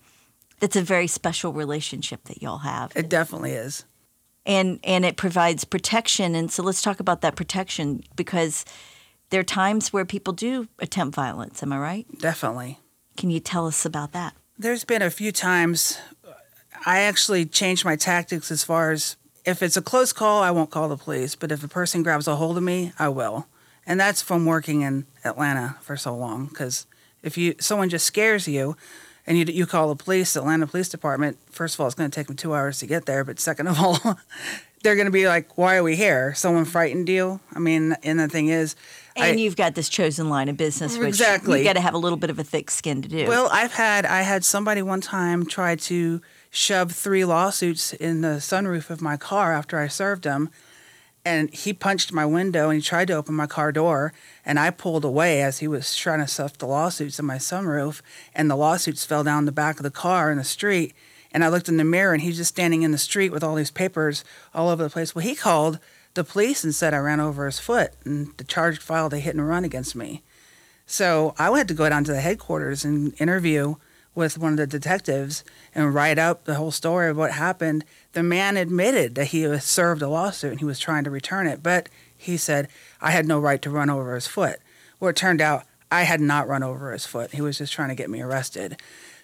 it's 0.62 0.77
a 0.77 0.81
very 0.81 1.07
special 1.07 1.51
relationship 1.51 2.24
that 2.25 2.41
y'all 2.41 2.60
have, 2.60 2.93
It 2.95 3.10
definitely 3.10 3.51
is. 3.51 3.83
and 4.45 4.79
and 4.86 5.03
it 5.03 5.17
provides 5.17 5.65
protection. 5.65 6.36
And 6.36 6.50
so 6.50 6.63
let's 6.63 6.81
talk 6.81 7.00
about 7.01 7.19
that 7.22 7.36
protection 7.36 8.03
because 8.15 8.63
there 9.30 9.39
are 9.39 9.44
times 9.44 9.92
where 9.92 10.06
people 10.06 10.34
do 10.34 10.68
attempt 10.80 11.15
violence. 11.15 11.63
Am 11.63 11.74
I 11.74 11.80
right? 11.80 12.20
Definitely. 12.20 12.80
Can 13.18 13.30
you 13.30 13.39
tell 13.39 13.68
us 13.68 13.86
about 13.86 14.12
that? 14.12 14.36
There's 14.58 14.84
been 14.84 15.01
a 15.01 15.10
few 15.10 15.32
times 15.32 15.98
uh, 16.27 16.32
I 16.86 17.00
actually 17.00 17.46
changed 17.46 17.86
my 17.86 17.96
tactics 17.96 18.51
as 18.51 18.63
far 18.63 18.92
as 18.92 19.18
if 19.46 19.62
it's 19.62 19.77
a 19.77 19.82
close 19.82 20.13
call, 20.13 20.42
I 20.42 20.51
won't 20.51 20.70
call 20.70 20.88
the 20.88 20.98
police, 20.98 21.36
but 21.36 21.51
if 21.51 21.63
a 21.63 21.68
person 21.68 22.03
grabs 22.03 22.27
a 22.27 22.36
hold 22.36 22.58
of 22.58 22.63
me, 22.63 22.94
I 22.98 23.10
will. 23.10 23.48
And 23.86 24.00
that's 24.00 24.22
from 24.22 24.46
working 24.46 24.82
in 24.82 25.06
Atlanta 25.25 25.77
for 25.82 25.98
so 25.98 26.15
long 26.15 26.46
because 26.48 26.86
if 27.22 27.38
you 27.38 27.56
someone 27.60 27.89
just 27.89 28.06
scares 28.06 28.48
you 28.48 28.77
and 29.27 29.38
you 29.38 29.46
you 29.46 29.65
call 29.65 29.89
the 29.89 30.01
police, 30.01 30.34
the 30.34 30.39
Atlanta 30.39 30.68
Police 30.68 30.89
Department, 30.89 31.38
first 31.50 31.75
of 31.75 31.82
all, 31.82 31.88
it's 31.88 31.96
going 31.96 32.10
to 32.10 32.15
take 32.15 32.27
them 32.27 32.36
2 32.36 32.53
hours 32.53 32.80
to 32.80 32.86
get 32.86 33.06
there, 33.06 33.24
but 33.24 33.39
second 33.39 33.68
of 33.68 33.80
all, 33.80 34.00
they're 34.84 34.96
going 34.96 35.06
to 35.06 35.12
be 35.12 35.27
like, 35.27 35.58
"Why 35.58 35.75
are 35.75 35.84
we 35.84 35.96
here? 35.96 36.34
Someone 36.34 36.65
frightened 36.65 37.10
you?" 37.10 37.39
I 37.53 37.60
mean, 37.60 37.96
and 38.03 38.20
the 38.20 38.27
thing 38.27 38.48
is, 38.48 38.75
And 39.15 39.25
I- 39.38 39.41
you've 39.41 39.55
got 39.55 39.75
this 39.75 39.89
chosen 39.89 40.29
line 40.29 40.50
of 40.50 40.58
business, 40.58 40.98
which 40.98 41.08
Exactly. 41.08 41.60
you 41.60 41.63
got 41.63 41.74
to 41.74 41.82
have 41.82 41.93
a 41.93 41.98
little 42.00 42.17
bit 42.17 42.29
of 42.29 42.39
a 42.39 42.43
thick 42.43 42.72
skin 42.72 43.01
to 43.03 43.08
do. 43.08 43.27
Well, 43.27 43.48
I've 43.51 43.74
had 43.74 44.05
I 44.05 44.22
had 44.24 44.43
somebody 44.43 44.82
one 44.82 45.01
time 45.01 45.46
try 45.46 45.75
to 45.75 46.22
shove 46.50 46.91
three 46.91 47.24
lawsuits 47.25 47.93
in 47.93 48.22
the 48.22 48.38
sunroof 48.39 48.89
of 48.89 49.01
my 49.01 49.17
car 49.17 49.53
after 49.53 49.79
I 49.79 49.88
served 49.88 50.25
him, 50.25 50.50
and 51.25 51.53
he 51.53 51.74
punched 51.74 52.12
my 52.12 52.25
window 52.25 52.70
and 52.70 52.82
he 52.82 52.86
tried 52.86 53.08
to 53.08 53.13
open 53.13 53.34
my 53.36 53.48
car 53.48 53.72
door, 53.72 54.13
and 54.46 54.60
I 54.60 54.70
pulled 54.72 55.05
away 55.05 55.41
as 55.41 55.60
he 55.60 55.67
was 55.67 55.96
trying 55.96 56.20
to 56.20 56.27
stuff 56.27 56.58
the 56.58 56.65
lawsuits 56.67 57.20
in 57.20 57.25
my 57.25 57.38
sunroof, 57.38 58.01
and 58.36 58.50
the 58.50 58.55
lawsuits 58.55 59.05
fell 59.05 59.24
down 59.24 59.46
the 59.46 59.51
back 59.51 59.77
of 59.77 59.84
the 59.84 59.91
car 59.91 60.32
in 60.32 60.38
the 60.38 60.43
street. 60.43 60.93
And 61.36 61.43
I 61.43 61.48
looked 61.48 61.67
in 61.70 61.77
the 61.77 61.84
mirror, 61.84 62.13
and 62.13 62.22
he's 62.22 62.38
just 62.38 62.50
standing 62.53 62.84
in 62.84 62.91
the 62.91 62.98
street 63.00 63.32
with 63.32 63.43
all 63.43 63.55
these 63.55 63.72
papers 63.72 64.24
all 64.53 64.70
over 64.70 64.84
the 64.84 64.89
place. 64.89 65.15
Well, 65.15 65.24
he 65.25 65.34
called 65.34 65.79
the 66.13 66.24
police 66.24 66.63
and 66.63 66.74
said 66.74 66.93
I 66.93 66.98
ran 66.98 67.20
over 67.20 67.46
his 67.46 67.60
foot, 67.60 67.93
and 68.05 68.34
the 68.38 68.43
charge 68.43 68.79
filed 68.79 69.13
a 69.13 69.20
hit 69.20 69.36
and 69.36 69.48
run 69.48 69.65
against 69.65 69.96
me. 69.96 70.22
So 70.86 71.34
I 71.38 71.50
had 71.58 71.67
to 71.70 71.74
go 71.74 71.89
down 71.89 72.03
to 72.05 72.12
the 72.12 72.22
headquarters 72.22 72.86
and 72.86 73.20
interview 73.20 73.75
with 74.15 74.38
one 74.38 74.51
of 74.51 74.58
the 74.58 74.67
detectives 74.67 75.43
and 75.74 75.93
write 75.93 76.20
up 76.20 76.43
the 76.43 76.55
whole 76.55 76.72
story 76.72 77.10
of 77.10 77.17
what 77.17 77.32
happened. 77.32 77.84
The 78.12 78.22
man 78.22 78.58
admitted 78.58 79.15
that 79.15 79.27
he 79.27 79.41
had 79.41 79.63
served 79.63 80.01
a 80.01 80.08
lawsuit 80.08 80.51
and 80.51 80.60
he 80.60 80.65
was 80.65 80.79
trying 80.79 81.03
to 81.05 81.10
return 81.10 81.48
it, 81.48 81.63
but 81.63 81.89
he 82.15 82.38
said, 82.38 82.67
I 83.01 83.12
had 83.12 83.25
no 83.25 83.39
right 83.39 83.62
to 83.63 83.70
run 83.70 83.89
over 83.89 84.13
his 84.13 84.27
foot. 84.27 84.60
Well, 85.00 85.10
it 85.10 85.15
turned 85.15 85.41
out 85.41 85.63
I 85.91 86.03
had 86.03 86.22
not 86.22 86.48
run 86.48 86.63
over 86.63 86.91
his 86.91 87.05
foot. 87.05 87.32
He 87.32 87.41
was 87.41 87.58
just 87.58 87.74
trying 87.74 87.89
to 87.89 87.96
get 87.96 88.10
me 88.10 88.22
arrested. 88.22 88.79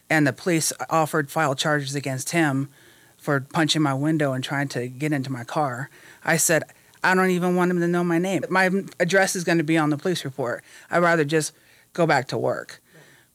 And 0.10 0.26
the 0.26 0.34
police 0.34 0.74
offered 0.90 1.30
file 1.30 1.56
charges 1.56 1.94
against 1.94 2.32
him 2.32 2.70
for 3.18 3.42
punching 3.42 3.82
my 3.82 3.94
window 3.94 4.34
and 4.34 4.44
trying 4.44 4.70
to 4.70 4.88
get 4.88 5.14
into 5.14 5.32
my 5.32 5.44
car. 5.44 5.90
I 6.26 6.38
said, 6.38 6.64
I 7.04 7.16
don't 7.16 7.30
even 7.30 7.56
want 7.56 7.72
him 7.72 7.80
to 7.80 7.88
know 7.88 8.04
my 8.04 8.18
name. 8.18 8.44
My 8.50 8.70
address 9.00 9.36
is 9.36 9.44
going 9.44 9.58
to 9.58 9.64
be 9.64 9.78
on 9.78 9.90
the 9.90 9.98
police 9.98 10.26
report. 10.26 10.64
I'd 10.92 11.00
rather 11.00 11.24
just 11.24 11.54
go 11.94 12.06
back 12.06 12.28
to 12.30 12.38
work. 12.38 12.82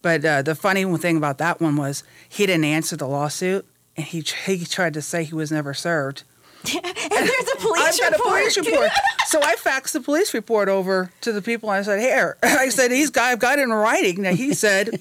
But 0.03 0.25
uh, 0.25 0.43
the 0.43 0.55
funny 0.55 0.85
thing 0.99 1.17
about 1.17 1.39
that 1.39 1.61
one 1.61 1.77
was 1.77 2.05
he 2.29 2.45
didn't 2.45 2.67
answer 2.67 2.97
the 2.97 3.09
lawsuit, 3.09 3.67
and 3.97 4.05
he 4.05 4.21
he 4.21 4.65
tried 4.67 4.93
to 4.95 5.03
say 5.03 5.25
he 5.25 5.35
was 5.35 5.51
never 5.51 5.73
served. 5.73 6.25
and 6.75 6.85
there's 6.85 7.51
a 7.53 7.57
police 7.57 7.79
I've 7.79 7.99
got 7.99 8.13
report. 8.13 8.27
a 8.27 8.39
police 8.41 8.57
report. 8.59 8.91
so 9.27 9.41
I 9.43 9.55
faxed 9.57 9.93
the 9.93 10.01
police 10.01 10.33
report 10.35 10.69
over 10.69 11.11
to 11.23 11.33
the 11.33 11.43
people. 11.43 11.71
And 11.71 11.79
I 11.79 11.83
said, 11.83 12.01
"Here," 12.01 12.37
I 12.43 12.69
said, 12.69 12.91
"He's 12.91 13.11
got 13.11 13.33
I've 13.33 13.39
got 13.39 13.59
it 13.59 13.63
in 13.63 13.71
writing 13.73 14.23
Now 14.23 14.35
he 14.35 14.53
said." 14.55 15.01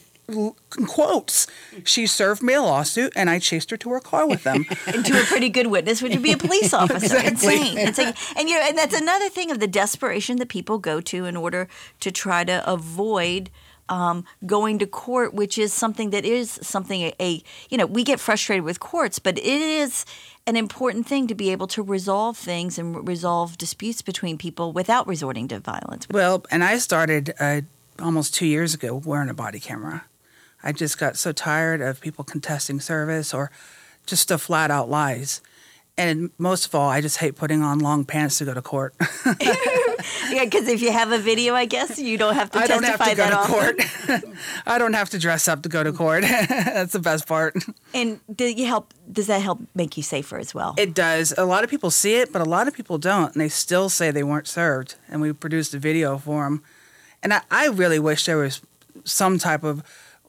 Quotes. 0.87 1.47
She 1.83 2.07
served 2.07 2.41
me 2.41 2.53
a 2.53 2.61
lawsuit, 2.61 3.11
and 3.15 3.29
I 3.29 3.39
chased 3.39 3.71
her 3.71 3.77
to 3.77 3.89
her 3.89 3.99
car 3.99 4.27
with 4.27 4.43
them. 4.43 4.65
and 4.87 5.05
to 5.05 5.21
a 5.21 5.25
pretty 5.25 5.49
good 5.49 5.67
witness, 5.67 6.01
which 6.01 6.13
would 6.13 6.23
be 6.23 6.31
a 6.31 6.37
police 6.37 6.73
officer. 6.73 7.17
Insane. 7.17 7.77
Insane. 7.77 8.13
And 8.37 8.47
you 8.47 8.55
know, 8.55 8.65
and 8.67 8.77
that's 8.77 8.99
another 8.99 9.29
thing 9.29 9.51
of 9.51 9.59
the 9.59 9.67
desperation 9.67 10.37
that 10.37 10.49
people 10.49 10.77
go 10.77 11.01
to 11.01 11.25
in 11.25 11.35
order 11.35 11.67
to 11.99 12.11
try 12.11 12.43
to 12.45 12.69
avoid 12.69 13.49
um, 13.89 14.23
going 14.45 14.79
to 14.79 14.87
court, 14.87 15.33
which 15.33 15.57
is 15.57 15.73
something 15.73 16.11
that 16.11 16.25
is 16.25 16.59
something 16.61 17.01
a, 17.01 17.13
a 17.19 17.43
you 17.69 17.77
know 17.77 17.85
we 17.85 18.03
get 18.03 18.19
frustrated 18.19 18.63
with 18.63 18.79
courts, 18.79 19.19
but 19.19 19.37
it 19.37 19.45
is 19.45 20.05
an 20.47 20.55
important 20.55 21.07
thing 21.07 21.27
to 21.27 21.35
be 21.35 21.51
able 21.51 21.67
to 21.67 21.81
resolve 21.81 22.37
things 22.37 22.77
and 22.77 23.07
resolve 23.07 23.57
disputes 23.57 24.01
between 24.01 24.37
people 24.37 24.73
without 24.73 25.07
resorting 25.07 25.47
to 25.49 25.59
violence. 25.59 26.07
Well, 26.09 26.45
and 26.51 26.63
I 26.63 26.77
started 26.77 27.33
uh, 27.39 27.61
almost 27.99 28.33
two 28.33 28.45
years 28.45 28.73
ago 28.73 29.01
wearing 29.03 29.29
a 29.29 29.33
body 29.33 29.59
camera. 29.59 30.05
I 30.63 30.71
just 30.71 30.97
got 30.97 31.17
so 31.17 31.31
tired 31.31 31.81
of 31.81 31.99
people 32.01 32.23
contesting 32.23 32.79
service 32.79 33.33
or 33.33 33.51
just 34.05 34.29
the 34.29 34.37
flat 34.37 34.71
out 34.71 34.89
lies. 34.89 35.41
And 35.97 36.31
most 36.39 36.65
of 36.65 36.73
all, 36.73 36.89
I 36.89 37.01
just 37.01 37.17
hate 37.17 37.35
putting 37.35 37.61
on 37.61 37.79
long 37.79 38.03
pants 38.05 38.39
to 38.39 38.45
go 38.45 38.53
to 38.53 38.61
court. 38.61 38.95
Yeah, 40.31 40.45
because 40.45 40.67
if 40.67 40.81
you 40.81 40.91
have 40.91 41.11
a 41.11 41.19
video, 41.19 41.53
I 41.53 41.65
guess 41.65 41.99
you 41.99 42.17
don't 42.17 42.33
have 42.33 42.51
to 42.51 42.59
I 42.59 42.67
don't 42.67 42.83
have 42.83 43.03
to 43.03 43.15
go 43.15 43.29
to 43.29 43.37
often. 43.37 43.53
court. 43.53 44.23
I 44.65 44.77
don't 44.77 44.93
have 44.93 45.09
to 45.11 45.19
dress 45.19 45.47
up 45.47 45.63
to 45.63 45.69
go 45.69 45.83
to 45.83 45.93
court. 45.93 46.23
That's 46.23 46.93
the 46.93 46.99
best 46.99 47.27
part. 47.27 47.55
And 47.93 48.19
do 48.33 48.45
you 48.45 48.65
help? 48.65 48.93
Does 49.11 49.27
that 49.27 49.41
help 49.41 49.61
make 49.75 49.95
you 49.95 50.03
safer 50.03 50.37
as 50.37 50.53
well? 50.53 50.75
It 50.77 50.93
does. 50.93 51.33
A 51.37 51.45
lot 51.45 51.63
of 51.63 51.69
people 51.69 51.91
see 51.91 52.15
it, 52.15 52.33
but 52.33 52.41
a 52.41 52.45
lot 52.45 52.67
of 52.67 52.73
people 52.73 52.97
don't, 52.97 53.33
and 53.33 53.41
they 53.41 53.49
still 53.49 53.89
say 53.89 54.11
they 54.11 54.23
weren't 54.23 54.47
served. 54.47 54.95
And 55.07 55.21
we 55.21 55.31
produced 55.33 55.73
a 55.73 55.79
video 55.79 56.17
for 56.17 56.43
them. 56.43 56.63
And 57.21 57.33
I, 57.33 57.41
I 57.51 57.67
really 57.67 57.99
wish 57.99 58.25
there 58.25 58.37
was 58.37 58.61
some 59.03 59.37
type 59.37 59.63
of 59.63 59.83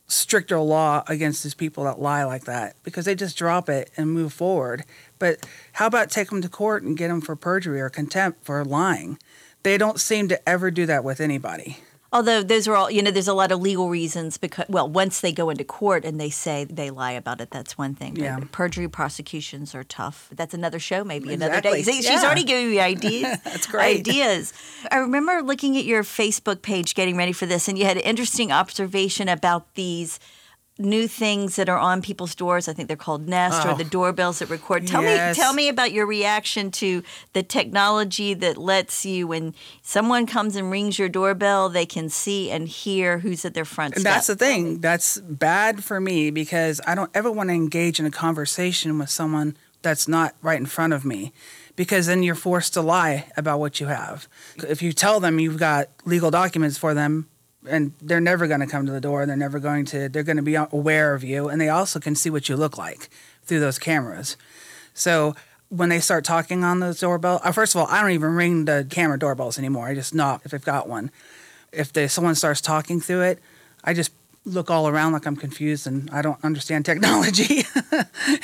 stricter 0.07 0.59
law 0.59 1.03
against 1.07 1.43
these 1.43 1.53
people 1.53 1.83
that 1.85 1.99
lie 1.99 2.23
like 2.23 2.45
that 2.45 2.75
because 2.83 3.05
they 3.05 3.15
just 3.15 3.37
drop 3.37 3.69
it 3.69 3.89
and 3.97 4.11
move 4.11 4.33
forward. 4.33 4.83
But 5.19 5.45
how 5.73 5.87
about 5.87 6.09
take 6.09 6.29
them 6.29 6.41
to 6.41 6.49
court 6.49 6.83
and 6.83 6.97
get 6.97 7.07
them 7.07 7.21
for 7.21 7.35
perjury 7.35 7.81
or 7.81 7.89
contempt 7.89 8.45
for 8.45 8.63
lying? 8.63 9.17
They 9.63 9.77
don't 9.77 9.99
seem 9.99 10.27
to 10.27 10.49
ever 10.49 10.69
do 10.69 10.85
that 10.85 11.03
with 11.03 11.19
anybody. 11.19 11.79
Although 12.15 12.43
those 12.43 12.65
are 12.65 12.75
all, 12.77 12.89
you 12.89 13.01
know, 13.01 13.11
there's 13.11 13.27
a 13.27 13.33
lot 13.33 13.51
of 13.51 13.59
legal 13.59 13.89
reasons 13.89 14.37
because, 14.37 14.63
well, 14.69 14.87
once 14.87 15.19
they 15.19 15.33
go 15.33 15.49
into 15.49 15.65
court 15.65 16.05
and 16.05 16.17
they 16.17 16.29
say 16.29 16.63
they 16.63 16.89
lie 16.89 17.11
about 17.11 17.41
it, 17.41 17.51
that's 17.51 17.77
one 17.77 17.93
thing. 17.93 18.15
Yeah. 18.15 18.39
perjury 18.53 18.87
prosecutions 18.87 19.75
are 19.75 19.83
tough. 19.83 20.29
That's 20.33 20.53
another 20.53 20.79
show, 20.79 21.03
maybe 21.03 21.33
another 21.33 21.59
day. 21.59 21.81
See, 21.81 22.01
She's 22.01 22.23
already 22.23 22.45
giving 22.45 22.69
me 22.71 22.79
ideas. 22.79 23.37
That's 23.43 23.67
great. 23.67 23.99
Ideas. 23.99 24.53
I 24.89 24.99
remember 24.99 25.41
looking 25.41 25.75
at 25.75 25.83
your 25.83 26.03
Facebook 26.03 26.61
page, 26.61 26.95
getting 26.95 27.17
ready 27.17 27.33
for 27.33 27.45
this, 27.45 27.67
and 27.67 27.77
you 27.77 27.83
had 27.83 27.97
an 27.97 28.03
interesting 28.03 28.49
observation 28.49 29.27
about 29.27 29.73
these 29.73 30.17
new 30.77 31.07
things 31.07 31.55
that 31.55 31.69
are 31.69 31.77
on 31.77 32.01
people's 32.01 32.35
doors. 32.35 32.67
I 32.67 32.73
think 32.73 32.87
they're 32.89 32.97
called 32.97 33.27
Nest 33.29 33.65
or 33.65 33.71
Oh. 33.71 33.75
the 33.77 33.85
doorbells 33.85 34.39
that 34.39 34.49
record. 34.49 34.85
Tell 34.85 35.01
Yes. 35.01 35.37
me, 35.37 35.41
tell 35.41 35.53
me 35.53 35.69
about 35.69 35.93
your 35.93 36.05
reaction 36.05 36.69
to 36.71 37.01
the 37.31 37.43
technology 37.43 38.33
that 38.33 38.57
lets 38.57 39.05
you, 39.05 39.25
when 39.27 39.53
someone 39.81 40.25
comes 40.25 40.55
and 40.57 40.69
rings 40.69 40.99
your 40.99 41.07
doorbell, 41.07 41.69
they 41.69 41.85
can 41.85 42.09
see 42.09 42.51
and 42.51 42.67
hear 42.67 43.19
who's 43.19 43.45
at 43.45 43.53
their 43.53 43.63
front 43.63 43.93
And 43.93 44.01
step. 44.01 44.13
that's 44.15 44.27
the 44.27 44.35
thing. 44.35 44.81
That's 44.81 45.17
bad 45.19 45.83
for 45.83 46.01
me 46.01 46.29
because 46.29 46.81
I 46.85 46.93
don't 46.93 47.11
ever 47.13 47.31
want 47.31 47.49
to 47.49 47.53
engage 47.53 47.99
in 47.99 48.05
a 48.05 48.11
conversation 48.11 48.99
with 48.99 49.09
someone 49.09 49.55
that's 49.81 50.07
not 50.07 50.35
right 50.41 50.59
in 50.59 50.65
front 50.65 50.91
of 50.93 51.05
me. 51.05 51.31
because 51.77 52.05
then 52.07 52.23
you're 52.23 52.35
forced 52.35 52.73
to 52.73 52.81
lie 52.81 53.25
about 53.35 53.59
what 53.59 53.81
you 53.81 53.87
have. 53.87 54.29
If 54.65 54.81
you 54.81 54.93
tell 54.93 55.19
them 55.19 55.39
you've 55.41 55.57
got 55.59 55.89
legal 56.05 56.31
documents 56.31 56.77
for 56.77 56.93
them, 56.93 57.27
and 57.67 57.93
they're 58.01 58.19
never 58.21 58.47
going 58.47 58.59
to 58.61 58.67
come 58.67 58.85
to 58.85 58.91
the 58.91 59.01
door, 59.01 59.21
and 59.21 59.29
they're 59.29 59.37
never 59.37 59.59
going 59.59 59.85
to, 59.85 60.09
they're 60.09 60.23
going 60.23 60.37
to 60.37 60.43
be 60.43 60.55
aware 60.55 61.13
of 61.13 61.23
you, 61.23 61.49
and 61.49 61.59
they 61.59 61.69
also 61.69 61.99
can 61.99 62.15
see 62.15 62.29
what 62.29 62.49
you 62.49 62.55
look 62.55 62.77
like 62.77 63.09
through 63.43 63.59
those 63.59 63.79
cameras. 63.79 64.37
So 64.93 65.35
when 65.69 65.89
they 65.89 65.99
start 65.99 66.23
talking 66.23 66.63
on 66.63 66.79
the 66.79 66.93
doorbell, 66.93 67.41
uh, 67.43 67.51
first 67.51 67.75
of 67.75 67.81
all, 67.81 67.87
I 67.87 68.01
don't 68.01 68.11
even 68.11 68.35
ring 68.35 68.65
the 68.65 68.85
camera 68.89 69.19
doorbells 69.19 69.57
anymore. 69.57 69.87
I 69.87 69.95
just 69.95 70.13
knock 70.13 70.41
if 70.45 70.53
I've 70.53 70.65
got 70.65 70.87
one. 70.87 71.11
If 71.71 71.91
they, 71.91 72.07
someone 72.07 72.35
starts 72.35 72.61
talking 72.61 73.01
through 73.01 73.21
it, 73.21 73.39
I 73.83 73.93
just 73.93 74.11
look 74.45 74.69
all 74.69 74.87
around 74.87 75.13
like 75.13 75.25
I'm 75.25 75.35
confused 75.35 75.87
and 75.87 76.09
I 76.11 76.21
don't 76.21 76.43
understand 76.43 76.85
technology. 76.91 77.63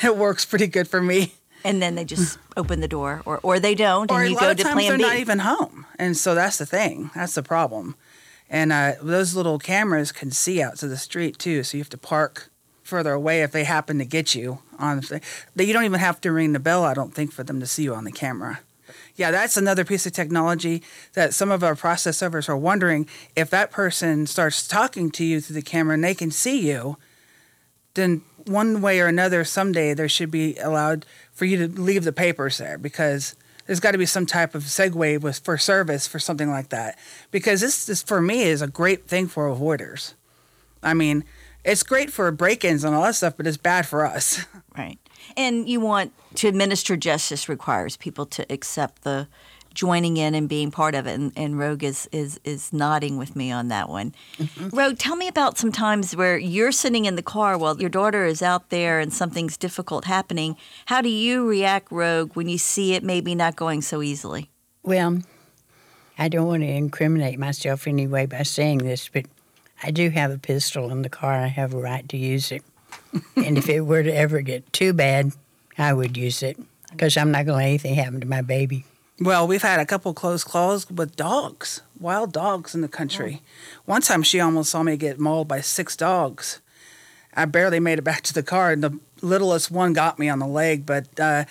it 0.02 0.16
works 0.16 0.44
pretty 0.44 0.66
good 0.66 0.88
for 0.88 1.00
me. 1.00 1.34
And 1.64 1.80
then 1.80 1.94
they 1.94 2.04
just 2.04 2.38
open 2.56 2.80
the 2.80 2.88
door, 2.88 3.22
or 3.24 3.38
or 3.44 3.60
they 3.60 3.76
don't, 3.76 4.10
Or 4.10 4.18
and 4.18 4.26
a 4.26 4.30
you 4.30 4.34
lot 4.34 4.40
go 4.42 4.50
of 4.50 4.56
to 4.56 4.62
times 4.64 4.74
Plan 4.74 4.88
they're 4.98 5.08
not 5.08 5.16
even 5.18 5.38
home, 5.38 5.86
and 5.96 6.16
so 6.16 6.34
that's 6.34 6.58
the 6.58 6.66
thing. 6.66 7.12
That's 7.14 7.36
the 7.36 7.42
problem. 7.44 7.94
And 8.52 8.70
uh, 8.70 8.92
those 9.00 9.34
little 9.34 9.58
cameras 9.58 10.12
can 10.12 10.30
see 10.30 10.62
out 10.62 10.76
to 10.76 10.86
the 10.86 10.98
street 10.98 11.38
too, 11.38 11.64
so 11.64 11.78
you 11.78 11.80
have 11.80 11.88
to 11.88 11.98
park 11.98 12.50
further 12.82 13.12
away 13.12 13.42
if 13.42 13.50
they 13.50 13.64
happen 13.64 13.98
to 13.98 14.04
get 14.04 14.34
you 14.34 14.58
on. 14.78 15.02
You 15.56 15.72
don't 15.72 15.84
even 15.84 15.98
have 15.98 16.20
to 16.20 16.30
ring 16.30 16.52
the 16.52 16.60
bell. 16.60 16.84
I 16.84 16.92
don't 16.92 17.14
think 17.14 17.32
for 17.32 17.42
them 17.42 17.60
to 17.60 17.66
see 17.66 17.84
you 17.84 17.94
on 17.94 18.04
the 18.04 18.12
camera. 18.12 18.60
Yeah, 19.16 19.30
that's 19.30 19.56
another 19.56 19.86
piece 19.86 20.04
of 20.04 20.12
technology 20.12 20.82
that 21.14 21.32
some 21.32 21.50
of 21.50 21.64
our 21.64 21.74
process 21.74 22.18
servers 22.18 22.46
are 22.50 22.56
wondering 22.56 23.08
if 23.34 23.48
that 23.48 23.70
person 23.70 24.26
starts 24.26 24.68
talking 24.68 25.10
to 25.12 25.24
you 25.24 25.40
through 25.40 25.54
the 25.54 25.62
camera 25.62 25.94
and 25.94 26.04
they 26.04 26.14
can 26.14 26.30
see 26.30 26.68
you, 26.68 26.98
then 27.94 28.20
one 28.44 28.82
way 28.82 29.00
or 29.00 29.06
another, 29.06 29.44
someday 29.44 29.94
there 29.94 30.10
should 30.10 30.30
be 30.30 30.56
allowed 30.56 31.06
for 31.32 31.46
you 31.46 31.56
to 31.56 31.80
leave 31.80 32.04
the 32.04 32.12
papers 32.12 32.58
there 32.58 32.76
because 32.76 33.34
there's 33.72 33.80
got 33.80 33.92
to 33.92 33.98
be 33.98 34.04
some 34.04 34.26
type 34.26 34.54
of 34.54 34.64
segue 34.64 35.22
with 35.22 35.38
for 35.38 35.56
service 35.56 36.06
for 36.06 36.18
something 36.18 36.50
like 36.50 36.68
that. 36.68 36.98
Because 37.30 37.62
this, 37.62 37.86
this 37.86 38.02
for 38.02 38.20
me 38.20 38.42
is 38.42 38.60
a 38.60 38.66
great 38.66 39.06
thing 39.06 39.26
for 39.26 39.48
avoiders. 39.48 40.12
I 40.82 40.92
mean, 40.92 41.24
it's 41.64 41.82
great 41.82 42.12
for 42.12 42.30
break-ins 42.32 42.84
and 42.84 42.94
all 42.94 43.04
that 43.04 43.14
stuff, 43.14 43.32
but 43.34 43.46
it's 43.46 43.56
bad 43.56 43.86
for 43.86 44.04
us. 44.04 44.44
Right. 44.76 44.98
And 45.36 45.68
you 45.68 45.80
want 45.80 46.12
to 46.36 46.48
administer 46.48 46.96
justice 46.96 47.46
requires 47.46 47.96
people 47.96 48.24
to 48.26 48.50
accept 48.50 49.04
the 49.04 49.28
joining 49.74 50.16
in 50.16 50.34
and 50.34 50.48
being 50.48 50.70
part 50.70 50.94
of 50.94 51.06
it. 51.06 51.14
And, 51.14 51.32
and 51.36 51.58
Rogue 51.58 51.82
is, 51.82 52.08
is, 52.12 52.40
is 52.44 52.72
nodding 52.72 53.16
with 53.16 53.36
me 53.36 53.50
on 53.50 53.68
that 53.68 53.88
one. 53.88 54.14
Mm-hmm. 54.38 54.76
Rogue, 54.76 54.98
tell 54.98 55.16
me 55.16 55.28
about 55.28 55.58
some 55.58 55.72
times 55.72 56.14
where 56.16 56.38
you're 56.38 56.72
sitting 56.72 57.04
in 57.04 57.16
the 57.16 57.22
car 57.22 57.56
while 57.58 57.80
your 57.80 57.90
daughter 57.90 58.24
is 58.24 58.42
out 58.42 58.70
there 58.70 59.00
and 59.00 59.12
something's 59.12 59.56
difficult 59.56 60.04
happening. 60.04 60.56
How 60.86 61.00
do 61.00 61.08
you 61.08 61.46
react, 61.48 61.90
Rogue, 61.90 62.34
when 62.34 62.48
you 62.48 62.58
see 62.58 62.94
it 62.94 63.02
maybe 63.02 63.34
not 63.34 63.56
going 63.56 63.82
so 63.82 64.02
easily? 64.02 64.50
Well, 64.82 65.18
I 66.18 66.28
don't 66.28 66.46
want 66.46 66.62
to 66.62 66.68
incriminate 66.68 67.38
myself 67.38 67.86
anyway 67.86 68.26
by 68.26 68.42
saying 68.42 68.78
this, 68.78 69.08
but 69.08 69.26
I 69.82 69.90
do 69.90 70.10
have 70.10 70.30
a 70.30 70.38
pistol 70.38 70.90
in 70.90 71.02
the 71.02 71.08
car. 71.08 71.32
I 71.32 71.46
have 71.46 71.74
a 71.74 71.78
right 71.78 72.08
to 72.08 72.16
use 72.16 72.52
it. 72.52 72.62
and 73.36 73.58
if 73.58 73.68
it 73.68 73.80
were 73.80 74.02
to 74.02 74.14
ever 74.14 74.40
get 74.40 74.72
too 74.72 74.92
bad, 74.92 75.32
I 75.78 75.92
would 75.92 76.16
use 76.16 76.42
it 76.42 76.58
because 76.90 77.16
I'm 77.16 77.30
not 77.30 77.46
going 77.46 77.58
to 77.58 77.64
let 77.64 77.68
anything 77.68 77.94
happen 77.94 78.20
to 78.20 78.26
my 78.26 78.42
baby. 78.42 78.84
Well, 79.24 79.46
we've 79.46 79.62
had 79.62 79.78
a 79.78 79.86
couple 79.86 80.12
close 80.14 80.42
calls 80.42 80.90
with 80.90 81.14
dogs, 81.14 81.82
wild 82.00 82.32
dogs 82.32 82.74
in 82.74 82.80
the 82.80 82.88
country. 82.88 83.40
One 83.84 84.02
time 84.02 84.24
she 84.24 84.40
almost 84.40 84.70
saw 84.70 84.82
me 84.82 84.96
get 84.96 85.20
mauled 85.20 85.46
by 85.46 85.60
six 85.60 85.94
dogs. 85.94 86.60
I 87.32 87.44
barely 87.44 87.78
made 87.78 88.00
it 88.00 88.02
back 88.02 88.22
to 88.22 88.34
the 88.34 88.42
car, 88.42 88.72
and 88.72 88.82
the 88.82 88.98
littlest 89.20 89.70
one 89.70 89.92
got 89.92 90.18
me 90.18 90.28
on 90.28 90.40
the 90.40 90.46
leg. 90.46 90.84
But, 90.84 91.20
uh, 91.20 91.44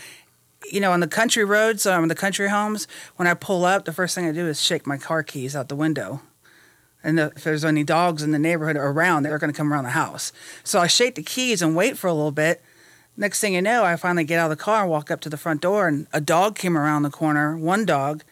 you 0.69 0.81
know, 0.81 0.91
on 0.91 0.99
the 0.99 1.07
country 1.07 1.45
roads, 1.45 1.85
um, 1.85 2.09
the 2.09 2.15
country 2.15 2.49
homes, 2.49 2.89
when 3.15 3.25
I 3.25 3.35
pull 3.35 3.63
up, 3.63 3.85
the 3.85 3.93
first 3.93 4.15
thing 4.15 4.27
I 4.27 4.33
do 4.33 4.47
is 4.47 4.61
shake 4.61 4.85
my 4.85 4.97
car 4.97 5.23
keys 5.23 5.55
out 5.55 5.69
the 5.69 5.75
window. 5.77 6.19
And 7.01 7.17
the, 7.17 7.31
if 7.37 7.45
there's 7.45 7.63
any 7.63 7.85
dogs 7.85 8.21
in 8.21 8.31
the 8.31 8.39
neighborhood 8.39 8.75
or 8.75 8.87
around, 8.87 9.23
they're 9.23 9.39
going 9.39 9.51
to 9.51 9.57
come 9.57 9.71
around 9.71 9.85
the 9.85 9.91
house. 9.91 10.33
So 10.65 10.81
I 10.81 10.87
shake 10.87 11.15
the 11.15 11.23
keys 11.23 11.61
and 11.61 11.73
wait 11.73 11.97
for 11.97 12.07
a 12.07 12.13
little 12.13 12.31
bit. 12.31 12.61
Next 13.17 13.41
thing 13.41 13.53
you 13.53 13.61
know, 13.61 13.83
I 13.83 13.95
finally 13.97 14.23
get 14.23 14.39
out 14.39 14.51
of 14.51 14.57
the 14.57 14.63
car 14.63 14.81
and 14.81 14.89
walk 14.89 15.11
up 15.11 15.19
to 15.21 15.29
the 15.29 15.37
front 15.37 15.61
door, 15.61 15.87
and 15.87 16.07
a 16.13 16.21
dog 16.21 16.55
came 16.55 16.77
around 16.77 17.03
the 17.03 17.09
corner, 17.09 17.57
one 17.57 17.85
dog. 17.85 18.23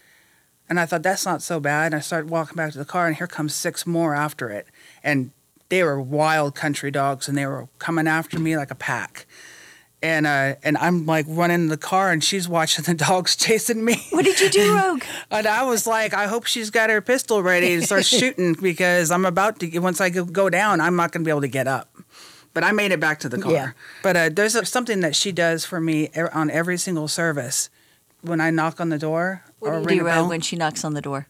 And 0.69 0.79
I 0.79 0.85
thought, 0.85 1.03
that's 1.03 1.25
not 1.25 1.41
so 1.41 1.59
bad. 1.59 1.87
And 1.87 1.95
I 1.95 1.99
started 1.99 2.29
walking 2.29 2.55
back 2.55 2.71
to 2.73 2.77
the 2.77 2.85
car, 2.85 3.07
and 3.07 3.15
here 3.15 3.27
comes 3.27 3.55
six 3.55 3.87
more 3.87 4.13
after 4.13 4.49
it. 4.49 4.67
And 5.03 5.31
they 5.69 5.83
were 5.83 5.99
wild 5.99 6.55
country 6.55 6.91
dogs, 6.91 7.27
and 7.27 7.37
they 7.37 7.45
were 7.45 7.67
coming 7.79 8.07
after 8.07 8.39
me 8.39 8.55
like 8.55 8.71
a 8.71 8.75
pack. 8.75 9.25
And 10.01 10.25
uh, 10.25 10.55
and 10.63 10.77
I'm 10.77 11.05
like 11.05 11.25
running 11.27 11.55
in 11.55 11.67
the 11.67 11.77
car, 11.77 12.11
and 12.11 12.23
she's 12.23 12.47
watching 12.47 12.85
the 12.85 12.93
dogs 12.93 13.35
chasing 13.35 13.83
me. 13.83 14.01
What 14.11 14.23
did 14.23 14.39
you 14.39 14.49
do, 14.49 14.75
Rogue? 14.77 15.03
And 15.29 15.45
I 15.45 15.63
was 15.63 15.85
like, 15.85 16.13
I 16.13 16.27
hope 16.27 16.45
she's 16.45 16.69
got 16.69 16.89
her 16.89 17.01
pistol 17.01 17.43
ready 17.43 17.75
to 17.75 17.85
start 17.85 18.05
shooting 18.05 18.53
because 18.53 19.11
I'm 19.11 19.25
about 19.25 19.59
to. 19.59 19.79
Once 19.79 19.99
I 19.99 20.09
go 20.09 20.49
down, 20.49 20.79
I'm 20.79 20.95
not 20.95 21.11
going 21.11 21.23
to 21.23 21.27
be 21.27 21.31
able 21.31 21.41
to 21.41 21.47
get 21.49 21.67
up. 21.67 21.88
But 22.53 22.63
I 22.63 22.71
made 22.71 22.91
it 22.91 22.99
back 22.99 23.19
to 23.19 23.29
the 23.29 23.37
car. 23.37 23.51
Yeah. 23.51 23.71
But 24.03 24.17
uh, 24.17 24.29
there's 24.29 24.55
a, 24.55 24.65
something 24.65 25.01
that 25.01 25.15
she 25.15 25.31
does 25.31 25.65
for 25.65 25.79
me 25.79 26.09
on 26.33 26.49
every 26.49 26.77
single 26.77 27.07
service. 27.07 27.69
When 28.21 28.41
I 28.41 28.49
knock 28.49 28.81
on 28.81 28.89
the 28.89 28.97
door 28.97 29.43
What 29.59 29.71
or 29.73 29.79
do 29.79 29.85
ring 29.85 29.97
you 29.97 30.01
a 30.01 30.05
do, 30.05 30.09
bell, 30.09 30.21
Rogue, 30.23 30.29
when 30.29 30.41
she 30.41 30.55
knocks 30.55 30.83
on 30.83 30.93
the 30.93 31.01
door? 31.01 31.27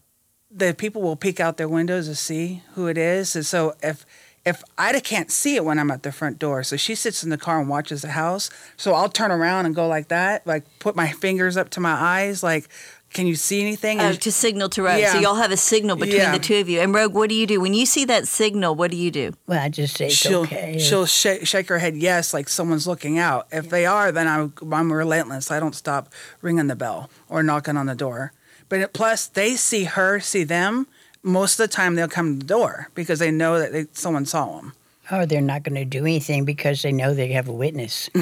the 0.52 0.74
people 0.74 1.02
will 1.04 1.16
peek 1.16 1.40
out 1.40 1.58
their 1.58 1.70
windows 1.70 2.08
to 2.08 2.16
see 2.16 2.64
who 2.74 2.88
it 2.88 2.98
is. 2.98 3.36
And 3.36 3.46
so 3.46 3.76
if 3.84 4.04
if 4.50 4.64
I 4.78 5.00
can't 5.00 5.32
see 5.32 5.56
it 5.56 5.64
when 5.66 5.78
I'm 5.80 5.92
at 5.92 6.04
the 6.04 6.12
front 6.12 6.40
door, 6.40 6.64
so 6.64 6.76
she 6.78 6.96
sits 6.96 7.24
in 7.24 7.30
the 7.30 7.38
car 7.38 7.60
and 7.60 7.70
watches 7.70 8.02
the 8.02 8.10
house. 8.10 8.50
So 8.78 8.94
I'll 8.94 9.10
turn 9.10 9.32
around 9.32 9.66
and 9.68 9.76
go 9.76 9.88
like 9.88 10.08
that, 10.10 10.46
like 10.46 10.64
put 10.80 10.96
my 10.96 11.10
fingers 11.12 11.56
up 11.58 11.70
to 11.72 11.80
my 11.80 11.92
eyes, 11.94 12.44
like, 12.44 12.68
can 13.12 13.26
you 13.26 13.36
see 13.36 13.60
anything? 13.62 14.00
Oh, 14.00 14.04
And 14.04 14.22
to 14.22 14.32
signal 14.32 14.70
to 14.70 14.84
Rogue. 14.84 14.94
So 14.98 15.00
Yeah. 15.16 15.20
y'all 15.22 15.36
have 15.36 15.52
a 15.52 15.58
signal 15.58 15.96
between 15.96 16.18
Yeah. 16.22 16.32
the 16.32 16.40
two 16.40 16.58
of 16.60 16.70
you. 16.70 16.80
And 16.80 16.94
Rogue, 16.94 17.14
what 17.16 17.30
do 17.30 17.36
you 17.36 17.48
do? 17.48 17.60
When 17.60 17.74
you 17.74 17.88
see 17.88 18.06
that 18.06 18.28
signal, 18.28 18.76
what 18.76 18.92
do 18.92 18.98
you 18.98 19.10
do? 19.10 19.34
Well, 19.48 19.60
I 19.60 19.70
just 19.70 19.98
say 19.98 20.08
it's 20.08 20.16
she'll 20.16 20.42
okay. 20.42 20.78
she'll 20.80 21.08
shake, 21.08 21.48
shake 21.48 21.70
her 21.70 21.80
head 21.80 21.96
yes, 21.96 22.34
like 22.36 22.48
someone's 22.50 22.86
looking 22.86 23.18
out. 23.18 23.48
If 23.52 23.70
they 23.70 23.86
are, 23.88 24.12
then 24.12 24.28
I'm 24.28 24.54
I'm 24.72 24.94
relentless. 24.94 25.50
I 25.50 25.60
don't 25.60 25.76
stop 25.76 26.14
ringing 26.42 26.68
the 26.68 26.76
bell 26.76 27.10
or 27.28 27.42
knocking 27.42 27.78
on 27.78 27.88
the 27.88 27.96
door. 27.96 28.32
But 28.70 28.80
it, 28.82 28.94
plus, 28.94 29.26
they 29.26 29.56
see 29.56 29.86
her, 29.86 30.20
see 30.20 30.44
them. 30.44 30.86
Most 31.24 31.60
of 31.60 31.70
the 31.70 31.74
time, 31.74 31.96
they'll 31.96 32.08
come 32.08 32.34
to 32.34 32.40
the 32.40 32.46
door 32.46 32.90
because 32.96 33.20
they 33.20 33.32
know 33.32 33.60
that 33.60 33.72
they, 33.72 33.88
someone 33.92 34.26
saw 34.26 34.58
them. 34.58 34.74
oh, 35.12 35.26
they're 35.26 35.42
not 35.42 35.64
going 35.64 35.76
to 35.76 35.86
do 35.86 36.00
anything 36.00 36.46
because 36.46 36.82
they 36.82 36.92
know 36.92 37.14
they 37.14 37.30
have 37.34 37.48
a 37.48 37.54
witness. 37.54 38.10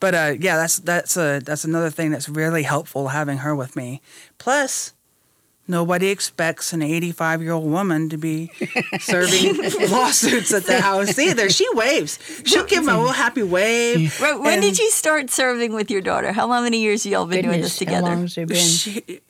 But 0.00 0.14
uh, 0.14 0.34
yeah, 0.40 0.56
that's 0.56 0.78
that's 0.78 1.18
a 1.18 1.40
that's 1.44 1.64
another 1.64 1.90
thing 1.90 2.10
that's 2.10 2.26
really 2.26 2.62
helpful 2.62 3.08
having 3.08 3.36
her 3.36 3.54
with 3.54 3.76
me. 3.76 4.00
Plus, 4.38 4.94
nobody 5.68 6.08
expects 6.08 6.72
an 6.72 6.80
85 6.80 7.42
year 7.42 7.52
old 7.52 7.70
woman 7.70 8.08
to 8.08 8.16
be 8.16 8.50
serving 9.00 9.58
lawsuits 9.90 10.54
at 10.54 10.64
the 10.64 10.80
house 10.80 11.18
either. 11.18 11.50
She 11.50 11.66
waves. 11.74 12.18
She'll 12.46 12.64
give 12.64 12.86
them 12.86 12.94
a 12.94 12.98
little 12.98 13.12
happy 13.12 13.42
wave. 13.42 14.18
Rogue, 14.22 14.40
when 14.42 14.54
and 14.54 14.62
did 14.62 14.78
you 14.78 14.90
start 14.90 15.28
serving 15.28 15.74
with 15.74 15.90
your 15.90 16.00
daughter? 16.00 16.32
How 16.32 16.46
many 16.48 16.80
years 16.80 17.04
have 17.04 17.12
y'all 17.12 17.26
been 17.26 17.44
doing 17.44 17.60
this 17.60 17.78
Goodness, 17.78 17.94
how 17.94 18.00
together? 18.00 18.14
long 18.16 18.22
has 18.22 18.38
it 18.38 18.48
been? 18.48 18.56
She, 18.56 19.20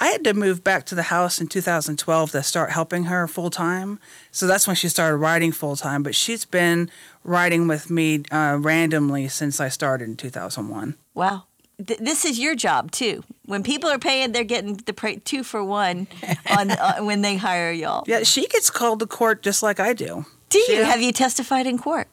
I 0.00 0.08
had 0.08 0.24
to 0.24 0.34
move 0.34 0.64
back 0.64 0.86
to 0.86 0.94
the 0.94 1.04
house 1.04 1.40
in 1.40 1.46
2012 1.46 2.32
to 2.32 2.42
start 2.42 2.70
helping 2.70 3.04
her 3.04 3.28
full 3.28 3.50
time. 3.50 4.00
So 4.32 4.46
that's 4.46 4.66
when 4.66 4.76
she 4.76 4.88
started 4.88 5.16
writing 5.18 5.52
full 5.52 5.76
time. 5.76 6.02
But 6.02 6.14
she's 6.14 6.44
been 6.44 6.90
writing 7.22 7.68
with 7.68 7.90
me 7.90 8.22
uh, 8.30 8.58
randomly 8.60 9.28
since 9.28 9.60
I 9.60 9.68
started 9.68 10.08
in 10.08 10.16
2001. 10.16 10.96
Wow. 11.14 11.44
Th- 11.84 11.98
this 12.00 12.24
is 12.24 12.38
your 12.38 12.54
job 12.54 12.90
too. 12.90 13.22
When 13.46 13.62
people 13.62 13.88
are 13.90 13.98
paying, 13.98 14.32
they're 14.32 14.44
getting 14.44 14.74
the 14.74 14.92
pra- 14.92 15.20
two 15.20 15.44
for 15.44 15.62
one 15.62 16.08
on 16.50 16.70
uh, 16.70 16.98
when 16.98 17.22
they 17.22 17.36
hire 17.36 17.70
y'all. 17.70 18.04
Yeah, 18.06 18.22
she 18.24 18.46
gets 18.48 18.70
called 18.70 19.00
to 19.00 19.06
court 19.06 19.42
just 19.42 19.62
like 19.62 19.78
I 19.78 19.92
do. 19.92 20.26
Do 20.48 20.58
you? 20.58 20.78
Yeah. 20.78 20.84
Have 20.84 21.02
you 21.02 21.12
testified 21.12 21.66
in 21.66 21.78
court? 21.78 22.08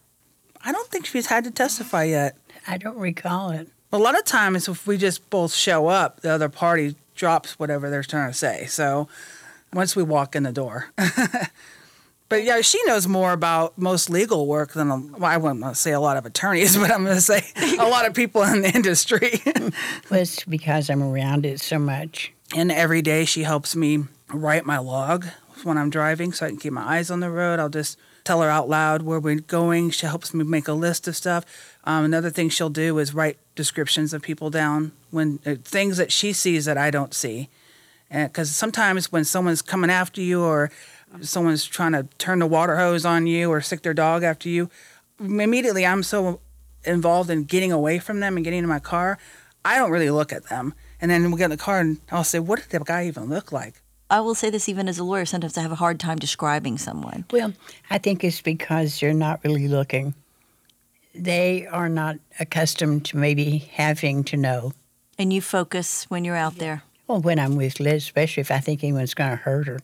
I 0.63 0.71
don't 0.71 0.87
think 0.89 1.05
she's 1.07 1.27
had 1.27 1.43
to 1.45 1.51
testify 1.51 2.03
yet. 2.03 2.37
I 2.67 2.77
don't 2.77 2.97
recall 2.97 3.49
it. 3.49 3.67
A 3.93 3.97
lot 3.97 4.17
of 4.17 4.23
times, 4.23 4.67
if 4.67 4.87
we 4.87 4.97
just 4.97 5.29
both 5.29 5.53
show 5.53 5.87
up, 5.87 6.21
the 6.21 6.29
other 6.29 6.47
party 6.49 6.95
drops 7.21 7.59
whatever 7.59 7.91
they're 7.91 8.01
trying 8.01 8.31
to 8.31 8.37
say. 8.37 8.65
So 8.65 9.07
once 9.73 9.95
we 9.95 10.01
walk 10.01 10.35
in 10.35 10.41
the 10.41 10.51
door. 10.51 10.87
but 12.29 12.43
yeah, 12.43 12.61
she 12.61 12.83
knows 12.85 13.07
more 13.07 13.31
about 13.31 13.77
most 13.77 14.09
legal 14.09 14.47
work 14.47 14.73
than, 14.73 14.89
a, 14.89 14.97
well, 14.97 15.25
I 15.25 15.37
wouldn't 15.37 15.61
want 15.61 15.75
to 15.75 15.79
say 15.79 15.91
a 15.91 15.99
lot 15.99 16.17
of 16.17 16.25
attorneys, 16.25 16.75
but 16.81 16.89
I'm 16.89 17.03
going 17.03 17.15
to 17.15 17.21
say 17.21 17.43
a 17.77 17.87
lot 17.87 18.07
of 18.07 18.15
people 18.15 18.41
in 18.41 18.63
the 18.63 18.71
industry. 18.75 19.39
Well, 20.09 20.19
it's 20.19 20.43
because 20.45 20.89
I'm 20.89 21.03
around 21.03 21.45
it 21.45 21.61
so 21.61 21.77
much. 21.77 22.33
and 22.55 22.71
every 22.71 23.03
day 23.03 23.23
she 23.25 23.43
helps 23.43 23.75
me 23.75 24.05
write 24.33 24.65
my 24.65 24.79
log 24.79 25.27
when 25.63 25.77
I'm 25.77 25.91
driving 25.91 26.33
so 26.33 26.47
I 26.47 26.49
can 26.49 26.57
keep 26.57 26.73
my 26.73 26.97
eyes 26.97 27.11
on 27.11 27.19
the 27.19 27.29
road. 27.29 27.59
I'll 27.59 27.69
just 27.69 27.99
tell 28.31 28.41
her 28.41 28.49
out 28.49 28.69
loud 28.69 29.01
where 29.01 29.19
we're 29.19 29.35
going. 29.35 29.89
She 29.89 30.05
helps 30.05 30.33
me 30.33 30.45
make 30.45 30.69
a 30.69 30.73
list 30.73 31.05
of 31.05 31.17
stuff. 31.17 31.43
Um, 31.83 32.05
another 32.05 32.29
thing 32.29 32.47
she'll 32.47 32.69
do 32.69 32.97
is 32.97 33.13
write 33.13 33.37
descriptions 33.55 34.13
of 34.13 34.21
people 34.21 34.49
down 34.49 34.93
when 35.09 35.39
uh, 35.45 35.55
things 35.65 35.97
that 35.97 36.13
she 36.13 36.31
sees 36.31 36.63
that 36.63 36.77
I 36.77 36.91
don't 36.91 37.13
see. 37.13 37.49
Because 38.09 38.49
sometimes 38.55 39.11
when 39.11 39.25
someone's 39.25 39.61
coming 39.61 39.89
after 39.89 40.21
you 40.21 40.43
or 40.43 40.71
someone's 41.19 41.65
trying 41.65 41.91
to 41.91 42.03
turn 42.19 42.39
the 42.39 42.47
water 42.47 42.77
hose 42.77 43.03
on 43.03 43.27
you 43.27 43.51
or 43.51 43.59
sick 43.59 43.81
their 43.81 43.93
dog 43.93 44.23
after 44.23 44.47
you, 44.47 44.69
immediately 45.19 45.85
I'm 45.85 46.01
so 46.01 46.39
involved 46.85 47.29
in 47.29 47.43
getting 47.43 47.73
away 47.73 47.99
from 47.99 48.21
them 48.21 48.37
and 48.37 48.45
getting 48.45 48.59
in 48.59 48.69
my 48.69 48.79
car, 48.79 49.17
I 49.65 49.77
don't 49.77 49.91
really 49.91 50.09
look 50.09 50.31
at 50.31 50.47
them. 50.47 50.73
And 51.01 51.11
then 51.11 51.31
we 51.31 51.37
get 51.37 51.45
in 51.45 51.51
the 51.51 51.57
car 51.57 51.81
and 51.81 51.99
I'll 52.09 52.23
say, 52.23 52.39
what 52.39 52.59
did 52.59 52.69
that 52.69 52.85
guy 52.85 53.07
even 53.07 53.25
look 53.25 53.51
like? 53.51 53.80
I 54.11 54.19
will 54.19 54.35
say 54.35 54.49
this 54.49 54.67
even 54.67 54.89
as 54.89 54.99
a 54.99 55.05
lawyer, 55.05 55.25
sometimes 55.25 55.57
I 55.57 55.61
have 55.61 55.71
a 55.71 55.75
hard 55.75 55.97
time 55.97 56.19
describing 56.19 56.77
someone. 56.77 57.23
Well, 57.31 57.53
I 57.89 57.97
think 57.97 58.25
it's 58.25 58.41
because 58.41 59.01
you're 59.01 59.13
not 59.13 59.39
really 59.45 59.69
looking. 59.69 60.13
They 61.15 61.65
are 61.65 61.87
not 61.87 62.17
accustomed 62.37 63.05
to 63.05 63.17
maybe 63.17 63.59
having 63.59 64.25
to 64.25 64.35
know. 64.35 64.73
And 65.17 65.31
you 65.31 65.39
focus 65.41 66.05
when 66.09 66.25
you're 66.25 66.35
out 66.35 66.57
there. 66.57 66.83
Well, 67.07 67.21
when 67.21 67.39
I'm 67.39 67.55
with 67.55 67.79
Liz, 67.79 68.03
especially 68.03 68.41
if 68.41 68.51
I 68.51 68.59
think 68.59 68.83
anyone's 68.83 69.13
going 69.13 69.29
to 69.29 69.37
hurt 69.37 69.67
her, 69.67 69.79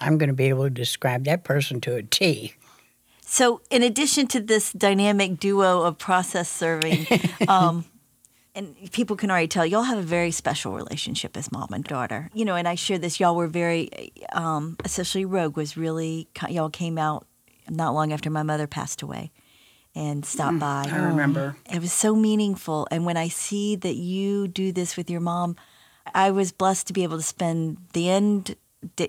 I'm 0.00 0.18
going 0.18 0.28
to 0.28 0.34
be 0.34 0.48
able 0.50 0.64
to 0.64 0.70
describe 0.70 1.24
that 1.24 1.42
person 1.42 1.80
to 1.82 1.96
a 1.96 2.02
T. 2.04 2.54
So, 3.22 3.60
in 3.70 3.82
addition 3.82 4.28
to 4.28 4.40
this 4.40 4.72
dynamic 4.72 5.40
duo 5.40 5.82
of 5.82 5.98
process 5.98 6.48
serving, 6.48 7.06
um, 7.48 7.84
and 8.54 8.76
people 8.92 9.16
can 9.16 9.30
already 9.30 9.48
tell 9.48 9.66
y'all 9.66 9.82
have 9.82 9.98
a 9.98 10.02
very 10.02 10.30
special 10.30 10.72
relationship 10.72 11.36
as 11.36 11.50
mom 11.50 11.68
and 11.72 11.84
daughter. 11.84 12.30
You 12.34 12.44
know, 12.44 12.54
and 12.54 12.68
I 12.68 12.74
share 12.74 12.98
this. 12.98 13.18
Y'all 13.18 13.36
were 13.36 13.48
very, 13.48 14.12
um, 14.32 14.76
especially 14.84 15.24
Rogue 15.24 15.56
was 15.56 15.76
really. 15.76 16.28
Y'all 16.48 16.70
came 16.70 16.98
out 16.98 17.26
not 17.68 17.94
long 17.94 18.12
after 18.12 18.30
my 18.30 18.42
mother 18.42 18.66
passed 18.66 19.02
away, 19.02 19.32
and 19.94 20.24
stopped 20.24 20.58
by. 20.58 20.86
I 20.90 20.98
remember. 20.98 21.56
It 21.72 21.80
was 21.80 21.92
so 21.92 22.14
meaningful. 22.14 22.86
And 22.90 23.04
when 23.04 23.16
I 23.16 23.28
see 23.28 23.76
that 23.76 23.94
you 23.94 24.48
do 24.48 24.72
this 24.72 24.96
with 24.96 25.10
your 25.10 25.20
mom, 25.20 25.56
I 26.14 26.30
was 26.30 26.52
blessed 26.52 26.86
to 26.88 26.92
be 26.92 27.02
able 27.02 27.16
to 27.16 27.22
spend 27.22 27.78
the 27.92 28.08
end, 28.10 28.56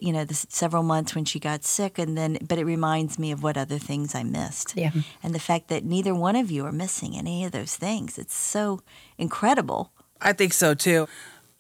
you 0.01 0.13
know, 0.13 0.25
the 0.25 0.33
several 0.33 0.83
months 0.83 1.15
when 1.15 1.25
she 1.25 1.39
got 1.39 1.63
sick, 1.63 1.97
and 1.99 2.17
then, 2.17 2.37
but 2.47 2.57
it 2.57 2.65
reminds 2.65 3.17
me 3.19 3.31
of 3.31 3.43
what 3.43 3.57
other 3.57 3.77
things 3.77 4.15
I 4.15 4.23
missed. 4.23 4.73
Yeah. 4.75 4.91
And 5.23 5.33
the 5.33 5.39
fact 5.39 5.67
that 5.69 5.83
neither 5.83 6.13
one 6.13 6.35
of 6.35 6.51
you 6.51 6.65
are 6.65 6.71
missing 6.71 7.17
any 7.17 7.45
of 7.45 7.51
those 7.51 7.75
things. 7.75 8.17
It's 8.17 8.35
so 8.35 8.81
incredible. 9.17 9.91
I 10.21 10.33
think 10.33 10.53
so 10.53 10.73
too. 10.73 11.07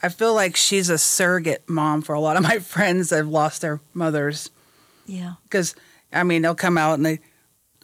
I 0.01 0.09
feel 0.09 0.33
like 0.33 0.55
she's 0.55 0.89
a 0.89 0.97
surrogate 0.97 1.67
mom 1.67 2.01
for 2.01 2.13
a 2.13 2.19
lot 2.19 2.37
of 2.37 2.43
my 2.43 2.59
friends 2.73 3.09
that 3.09 3.17
have 3.17 3.27
lost 3.27 3.61
their 3.61 3.81
mothers. 3.93 4.49
Yeah. 5.05 5.33
Because, 5.43 5.75
I 6.11 6.23
mean, 6.23 6.41
they'll 6.41 6.55
come 6.55 6.77
out 6.77 6.95
and 6.95 7.05
they, 7.05 7.19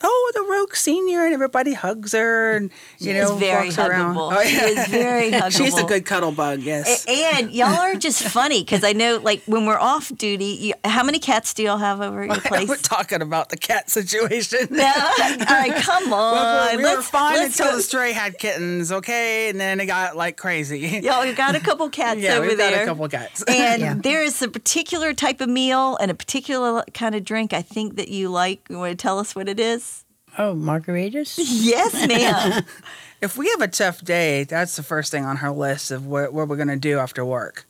oh, 0.04 0.32
the 0.36 0.42
Rogue 0.50 0.76
Senior, 0.76 1.26
and 1.26 1.34
everybody 1.34 1.74
hugs 1.74 2.14
her, 2.14 2.54
and 2.56 2.72
you 3.00 3.08
She 3.12 3.14
know, 3.14 3.36
walks 3.36 3.78
around. 3.78 4.16
huggable. 4.16 4.34
Oh, 4.36 4.44
She 4.44 4.56
is 4.56 4.88
very 4.88 5.32
huggable. 5.32 5.52
She's 5.58 5.78
a 5.78 5.84
good 5.84 6.06
cuddle 6.06 6.32
bug. 6.32 6.60
Yes. 6.62 7.06
And 7.08 7.52
y'all 7.52 7.68
are 7.80 7.96
just 7.96 8.24
funny 8.28 8.62
because 8.64 8.84
I 8.84 8.94
know, 8.94 9.20
like, 9.22 9.42
when 9.46 9.66
we're 9.66 9.80
off 9.80 10.12
duty, 10.18 10.46
you, 10.46 10.74
how 10.84 11.04
many 11.04 11.20
cats 11.20 11.54
do 11.54 11.64
y'all 11.64 11.78
have 11.78 12.02
over 12.02 12.24
at 12.24 12.30
your 12.30 12.42
place? 12.42 12.68
We're 12.70 12.78
talking 12.78 13.22
about 13.22 13.50
the 13.50 13.58
cat 13.58 13.90
situation. 13.90 14.68
Yeah. 14.72 14.94
All 14.96 15.38
right, 15.56 15.74
come 15.76 16.12
on. 16.14 16.34
Well, 16.34 16.78
we 16.78 16.84
were 16.84 16.90
let's, 16.90 17.10
fine 17.10 17.36
let's 17.36 17.60
until 17.60 17.72
go. 17.74 17.78
the 17.78 17.84
stray 17.84 18.12
had 18.12 18.38
kittens, 18.38 18.92
okay, 18.92 19.50
and 19.50 19.60
then 19.60 19.80
it 19.80 19.86
got 19.86 20.16
like 20.16 20.38
crazy. 20.38 20.80
Y'all 21.04 21.26
you 21.26 21.34
got 21.36 21.56
a 21.56 21.60
couple 21.60 21.90
cats 21.90 22.20
Yeah, 22.20 22.36
over 22.38 22.48
we've 22.48 22.58
got 22.58 22.74
a 22.74 22.86
couple 22.86 23.08
cats. 23.10 23.44
And 23.48 23.82
Yeah. 23.82 23.94
there 23.98 24.24
is 24.24 24.42
a 24.42 24.48
particular 24.48 25.14
type 25.14 25.42
of 25.42 25.50
meal 25.50 25.98
and 25.98 26.10
a 26.12 26.14
particular 26.14 26.84
kind 26.94 27.16
of 27.16 27.24
drink 27.24 27.54
I 27.54 27.62
think 27.62 27.96
that 27.98 28.08
you 28.10 28.30
like. 28.30 28.62
You 28.70 28.78
want 28.78 28.92
to 28.92 28.96
tell 29.02 29.20
us 29.20 29.36
what 29.36 29.48
it 29.50 29.60
is? 29.60 29.91
Oh, 30.38 30.54
margaritas? 30.56 31.38
Yes, 31.42 31.94
ma'am. 32.08 32.64
If 33.22 33.38
we 33.38 33.48
have 33.50 33.62
a 33.62 33.68
tough 33.68 34.04
day, 34.04 34.46
that's 34.46 34.76
the 34.76 34.82
first 34.82 35.12
thing 35.12 35.26
on 35.26 35.38
her 35.38 35.52
list 35.52 35.92
of 35.92 36.08
what, 36.08 36.34
what 36.34 36.48
we're 36.48 36.56
going 36.56 36.70
to 36.70 36.76
do 36.76 36.98
after 36.98 37.24
work. 37.24 37.68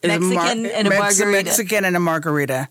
Is 0.00 0.08
Mexican 0.08 0.64
and 0.64 0.86
a 0.86 0.90
Mex- 0.90 1.18
margarita. 1.18 1.44
Mexican 1.44 1.84
and 1.84 1.94
a 1.94 2.00
margarita. 2.00 2.70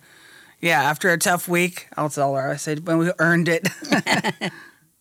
Yeah, 0.59 0.81
after 0.81 1.11
a 1.11 1.19
tough 1.19 1.47
week, 1.47 1.87
I'll 1.95 2.09
tell 2.09 2.33
her. 2.33 2.49
I 2.49 2.55
said 2.55 2.87
when 2.87 2.97
we 2.97 3.11
earned 3.19 3.47
it. 3.49 3.67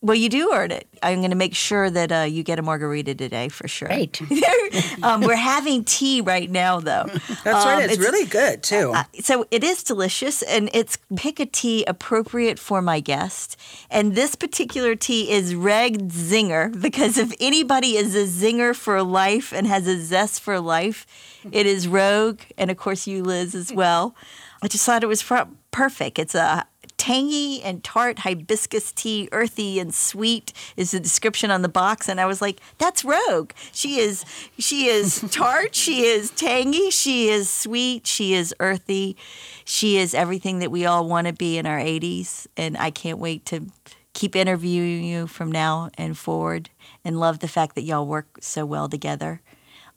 well, 0.06 0.14
you 0.14 0.28
do 0.28 0.52
earn 0.54 0.70
it. 0.70 0.86
I'm 1.02 1.18
going 1.18 1.30
to 1.30 1.36
make 1.36 1.54
sure 1.54 1.90
that 1.90 2.12
uh, 2.12 2.20
you 2.22 2.42
get 2.42 2.58
a 2.58 2.62
margarita 2.62 3.14
today 3.14 3.48
for 3.48 3.66
sure. 3.68 3.88
Great. 3.88 4.20
um, 5.02 5.20
we're 5.20 5.34
having 5.36 5.84
tea 5.84 6.20
right 6.20 6.50
now, 6.50 6.80
though. 6.80 7.04
That's 7.44 7.46
Um, 7.46 7.68
right. 7.78 7.90
It's, 7.90 7.98
really 7.98 8.26
good 8.26 8.62
too. 8.62 8.92
Uh, 8.94 9.04
so 9.20 9.46
it 9.50 9.64
is 9.64 9.82
delicious 9.82 10.42
and 10.42 10.70
it's 10.72 10.96
pick 11.16 11.40
a 11.40 11.46
tea 11.46 11.84
appropriate 11.86 12.58
for 12.58 12.80
my 12.80 13.00
guest 13.00 13.56
and 13.90 14.14
this 14.14 14.34
particular 14.34 14.94
tea 14.94 15.30
is 15.30 15.54
red 15.54 16.10
zinger 16.10 16.80
because 16.80 17.18
if 17.18 17.32
anybody 17.40 17.96
is 17.96 18.14
a 18.14 18.24
zinger 18.24 18.74
for 18.74 19.02
life 19.02 19.52
and 19.52 19.66
has 19.66 19.86
a 19.86 19.98
zest 20.00 20.40
for 20.40 20.60
life 20.60 21.06
it 21.52 21.66
is 21.66 21.88
rogue 21.88 22.40
and 22.58 22.70
of 22.70 22.76
course 22.76 23.06
you 23.06 23.22
liz 23.22 23.54
as 23.54 23.72
well 23.72 24.14
i 24.62 24.68
just 24.68 24.84
thought 24.84 25.02
it 25.02 25.06
was 25.08 25.22
fr- 25.22 25.50
perfect 25.70 26.18
it's 26.18 26.34
a 26.34 26.66
tangy 27.06 27.62
and 27.62 27.84
tart 27.84 28.18
hibiscus 28.18 28.90
tea 28.90 29.28
earthy 29.30 29.78
and 29.78 29.94
sweet 29.94 30.52
is 30.76 30.90
the 30.90 30.98
description 30.98 31.52
on 31.52 31.62
the 31.62 31.68
box. 31.68 32.08
And 32.08 32.20
i 32.20 32.26
was 32.26 32.42
like 32.42 32.58
that's 32.78 33.04
rogue. 33.04 33.52
She 33.72 34.00
is 34.00 34.24
she 34.58 34.88
is 34.88 35.20
tart 35.30 35.72
she 35.72 36.04
is 36.04 36.32
tangy 36.32 36.90
she 36.90 37.28
is 37.28 37.48
sweet 37.48 38.08
she 38.08 38.34
is 38.34 38.52
earthy. 38.58 39.16
She 39.64 39.98
is 39.98 40.14
everything 40.14 40.58
that 40.58 40.72
we 40.72 40.84
all 40.84 41.06
want 41.08 41.28
to 41.28 41.32
be 41.32 41.58
in 41.58 41.64
our 41.64 41.78
80s 41.78 42.48
and 42.56 42.76
i 42.76 42.90
can't 42.90 43.20
wait 43.20 43.44
to 43.46 43.66
keep 44.12 44.34
interviewing 44.34 45.04
you 45.04 45.28
from 45.28 45.52
now 45.52 45.90
and 45.96 46.18
forward 46.18 46.70
and 47.04 47.20
love 47.20 47.38
the 47.38 47.48
fact 47.48 47.76
that 47.76 47.82
y'all 47.82 48.06
work 48.06 48.38
so 48.40 48.66
well 48.66 48.88
together 48.88 49.40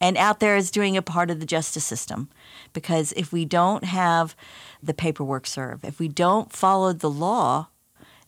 and 0.02 0.18
out 0.18 0.40
there 0.40 0.56
is 0.56 0.72
doing 0.72 0.96
a 0.96 1.02
part 1.02 1.30
of 1.30 1.40
the 1.40 1.46
justice 1.46 1.84
system 1.86 2.30
because 2.74 3.12
if 3.14 3.32
we 3.32 3.46
don't 3.46 3.84
have 3.84 4.36
the 4.82 4.94
paperwork 4.94 5.46
served 5.46 5.86
if 5.86 6.00
we 6.00 6.08
don't 6.08 6.52
follow 6.52 6.94
the 6.94 7.10
law 7.10 7.68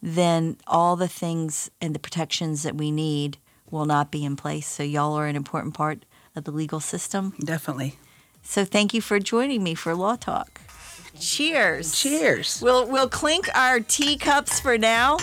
then 0.01 0.57
all 0.67 0.95
the 0.95 1.07
things 1.07 1.69
and 1.79 1.93
the 1.93 1.99
protections 1.99 2.63
that 2.63 2.75
we 2.75 2.91
need 2.91 3.37
will 3.69 3.85
not 3.85 4.11
be 4.11 4.25
in 4.25 4.35
place 4.35 4.67
so 4.67 4.83
y'all 4.83 5.13
are 5.13 5.27
an 5.27 5.35
important 5.35 5.73
part 5.73 6.05
of 6.35 6.43
the 6.43 6.51
legal 6.51 6.79
system 6.79 7.33
Definitely. 7.43 7.97
so 8.41 8.65
thank 8.65 8.93
you 8.93 9.01
for 9.01 9.19
joining 9.19 9.63
me 9.63 9.75
for 9.75 9.95
law 9.95 10.15
talk 10.15 10.61
cheers 11.19 11.93
Cheers. 11.99 12.61
we'll 12.61 12.87
we'll 12.87 13.09
clink 13.09 13.47
our 13.53 13.79
teacups 13.79 14.59
for 14.59 14.77
now 14.77 15.17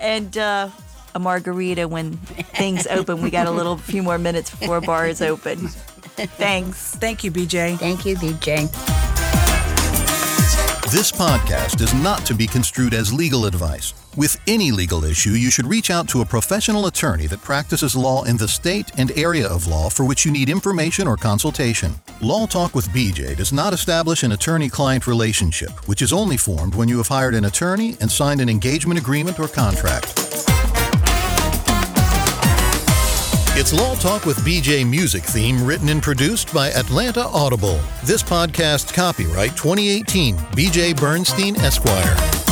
and 0.00 0.36
uh 0.36 0.68
a 1.14 1.18
margarita 1.20 1.86
when 1.86 2.16
things 2.16 2.86
open. 2.88 3.22
We 3.22 3.30
got 3.30 3.46
a 3.46 3.50
little 3.50 3.76
few 3.76 4.02
more 4.02 4.18
minutes 4.18 4.50
before 4.50 4.80
bars 4.80 5.22
open. 5.22 5.68
Thanks. 6.38 6.94
Thank 6.96 7.24
you, 7.24 7.32
BJ. 7.32 7.76
Thank 7.78 8.06
you, 8.06 8.16
BJ. 8.16 8.70
This 10.92 11.10
podcast 11.10 11.80
is 11.80 11.92
not 11.92 12.24
to 12.26 12.34
be 12.34 12.46
construed 12.46 12.94
as 12.94 13.12
legal 13.12 13.46
advice. 13.46 13.94
With 14.16 14.40
any 14.46 14.70
legal 14.70 15.04
issue, 15.04 15.30
you 15.30 15.50
should 15.50 15.66
reach 15.66 15.90
out 15.90 16.06
to 16.10 16.20
a 16.20 16.24
professional 16.24 16.86
attorney 16.86 17.26
that 17.26 17.42
practices 17.42 17.96
law 17.96 18.22
in 18.22 18.36
the 18.36 18.46
state 18.46 18.92
and 18.96 19.10
area 19.18 19.48
of 19.48 19.66
law 19.66 19.88
for 19.88 20.04
which 20.04 20.24
you 20.24 20.30
need 20.30 20.48
information 20.48 21.08
or 21.08 21.16
consultation. 21.16 21.92
Law 22.20 22.46
Talk 22.46 22.76
with 22.76 22.86
BJ 22.90 23.36
does 23.36 23.52
not 23.52 23.72
establish 23.72 24.22
an 24.22 24.32
attorney 24.32 24.68
client 24.68 25.08
relationship, 25.08 25.72
which 25.88 26.00
is 26.00 26.12
only 26.12 26.36
formed 26.36 26.76
when 26.76 26.88
you 26.88 26.98
have 26.98 27.08
hired 27.08 27.34
an 27.34 27.46
attorney 27.46 27.96
and 28.00 28.08
signed 28.08 28.40
an 28.40 28.48
engagement 28.48 29.00
agreement 29.00 29.40
or 29.40 29.48
contract. 29.48 30.53
It's 33.56 33.72
Law 33.72 33.94
Talk 33.94 34.26
with 34.26 34.36
BJ 34.38 34.84
music 34.84 35.22
theme 35.22 35.64
written 35.64 35.88
and 35.88 36.02
produced 36.02 36.52
by 36.52 36.70
Atlanta 36.72 37.28
Audible. 37.28 37.78
This 38.02 38.20
podcast 38.20 38.92
copyright 38.92 39.56
2018 39.56 40.36
BJ 40.36 40.96
Bernstein 40.96 41.54
Esquire. 41.60 42.43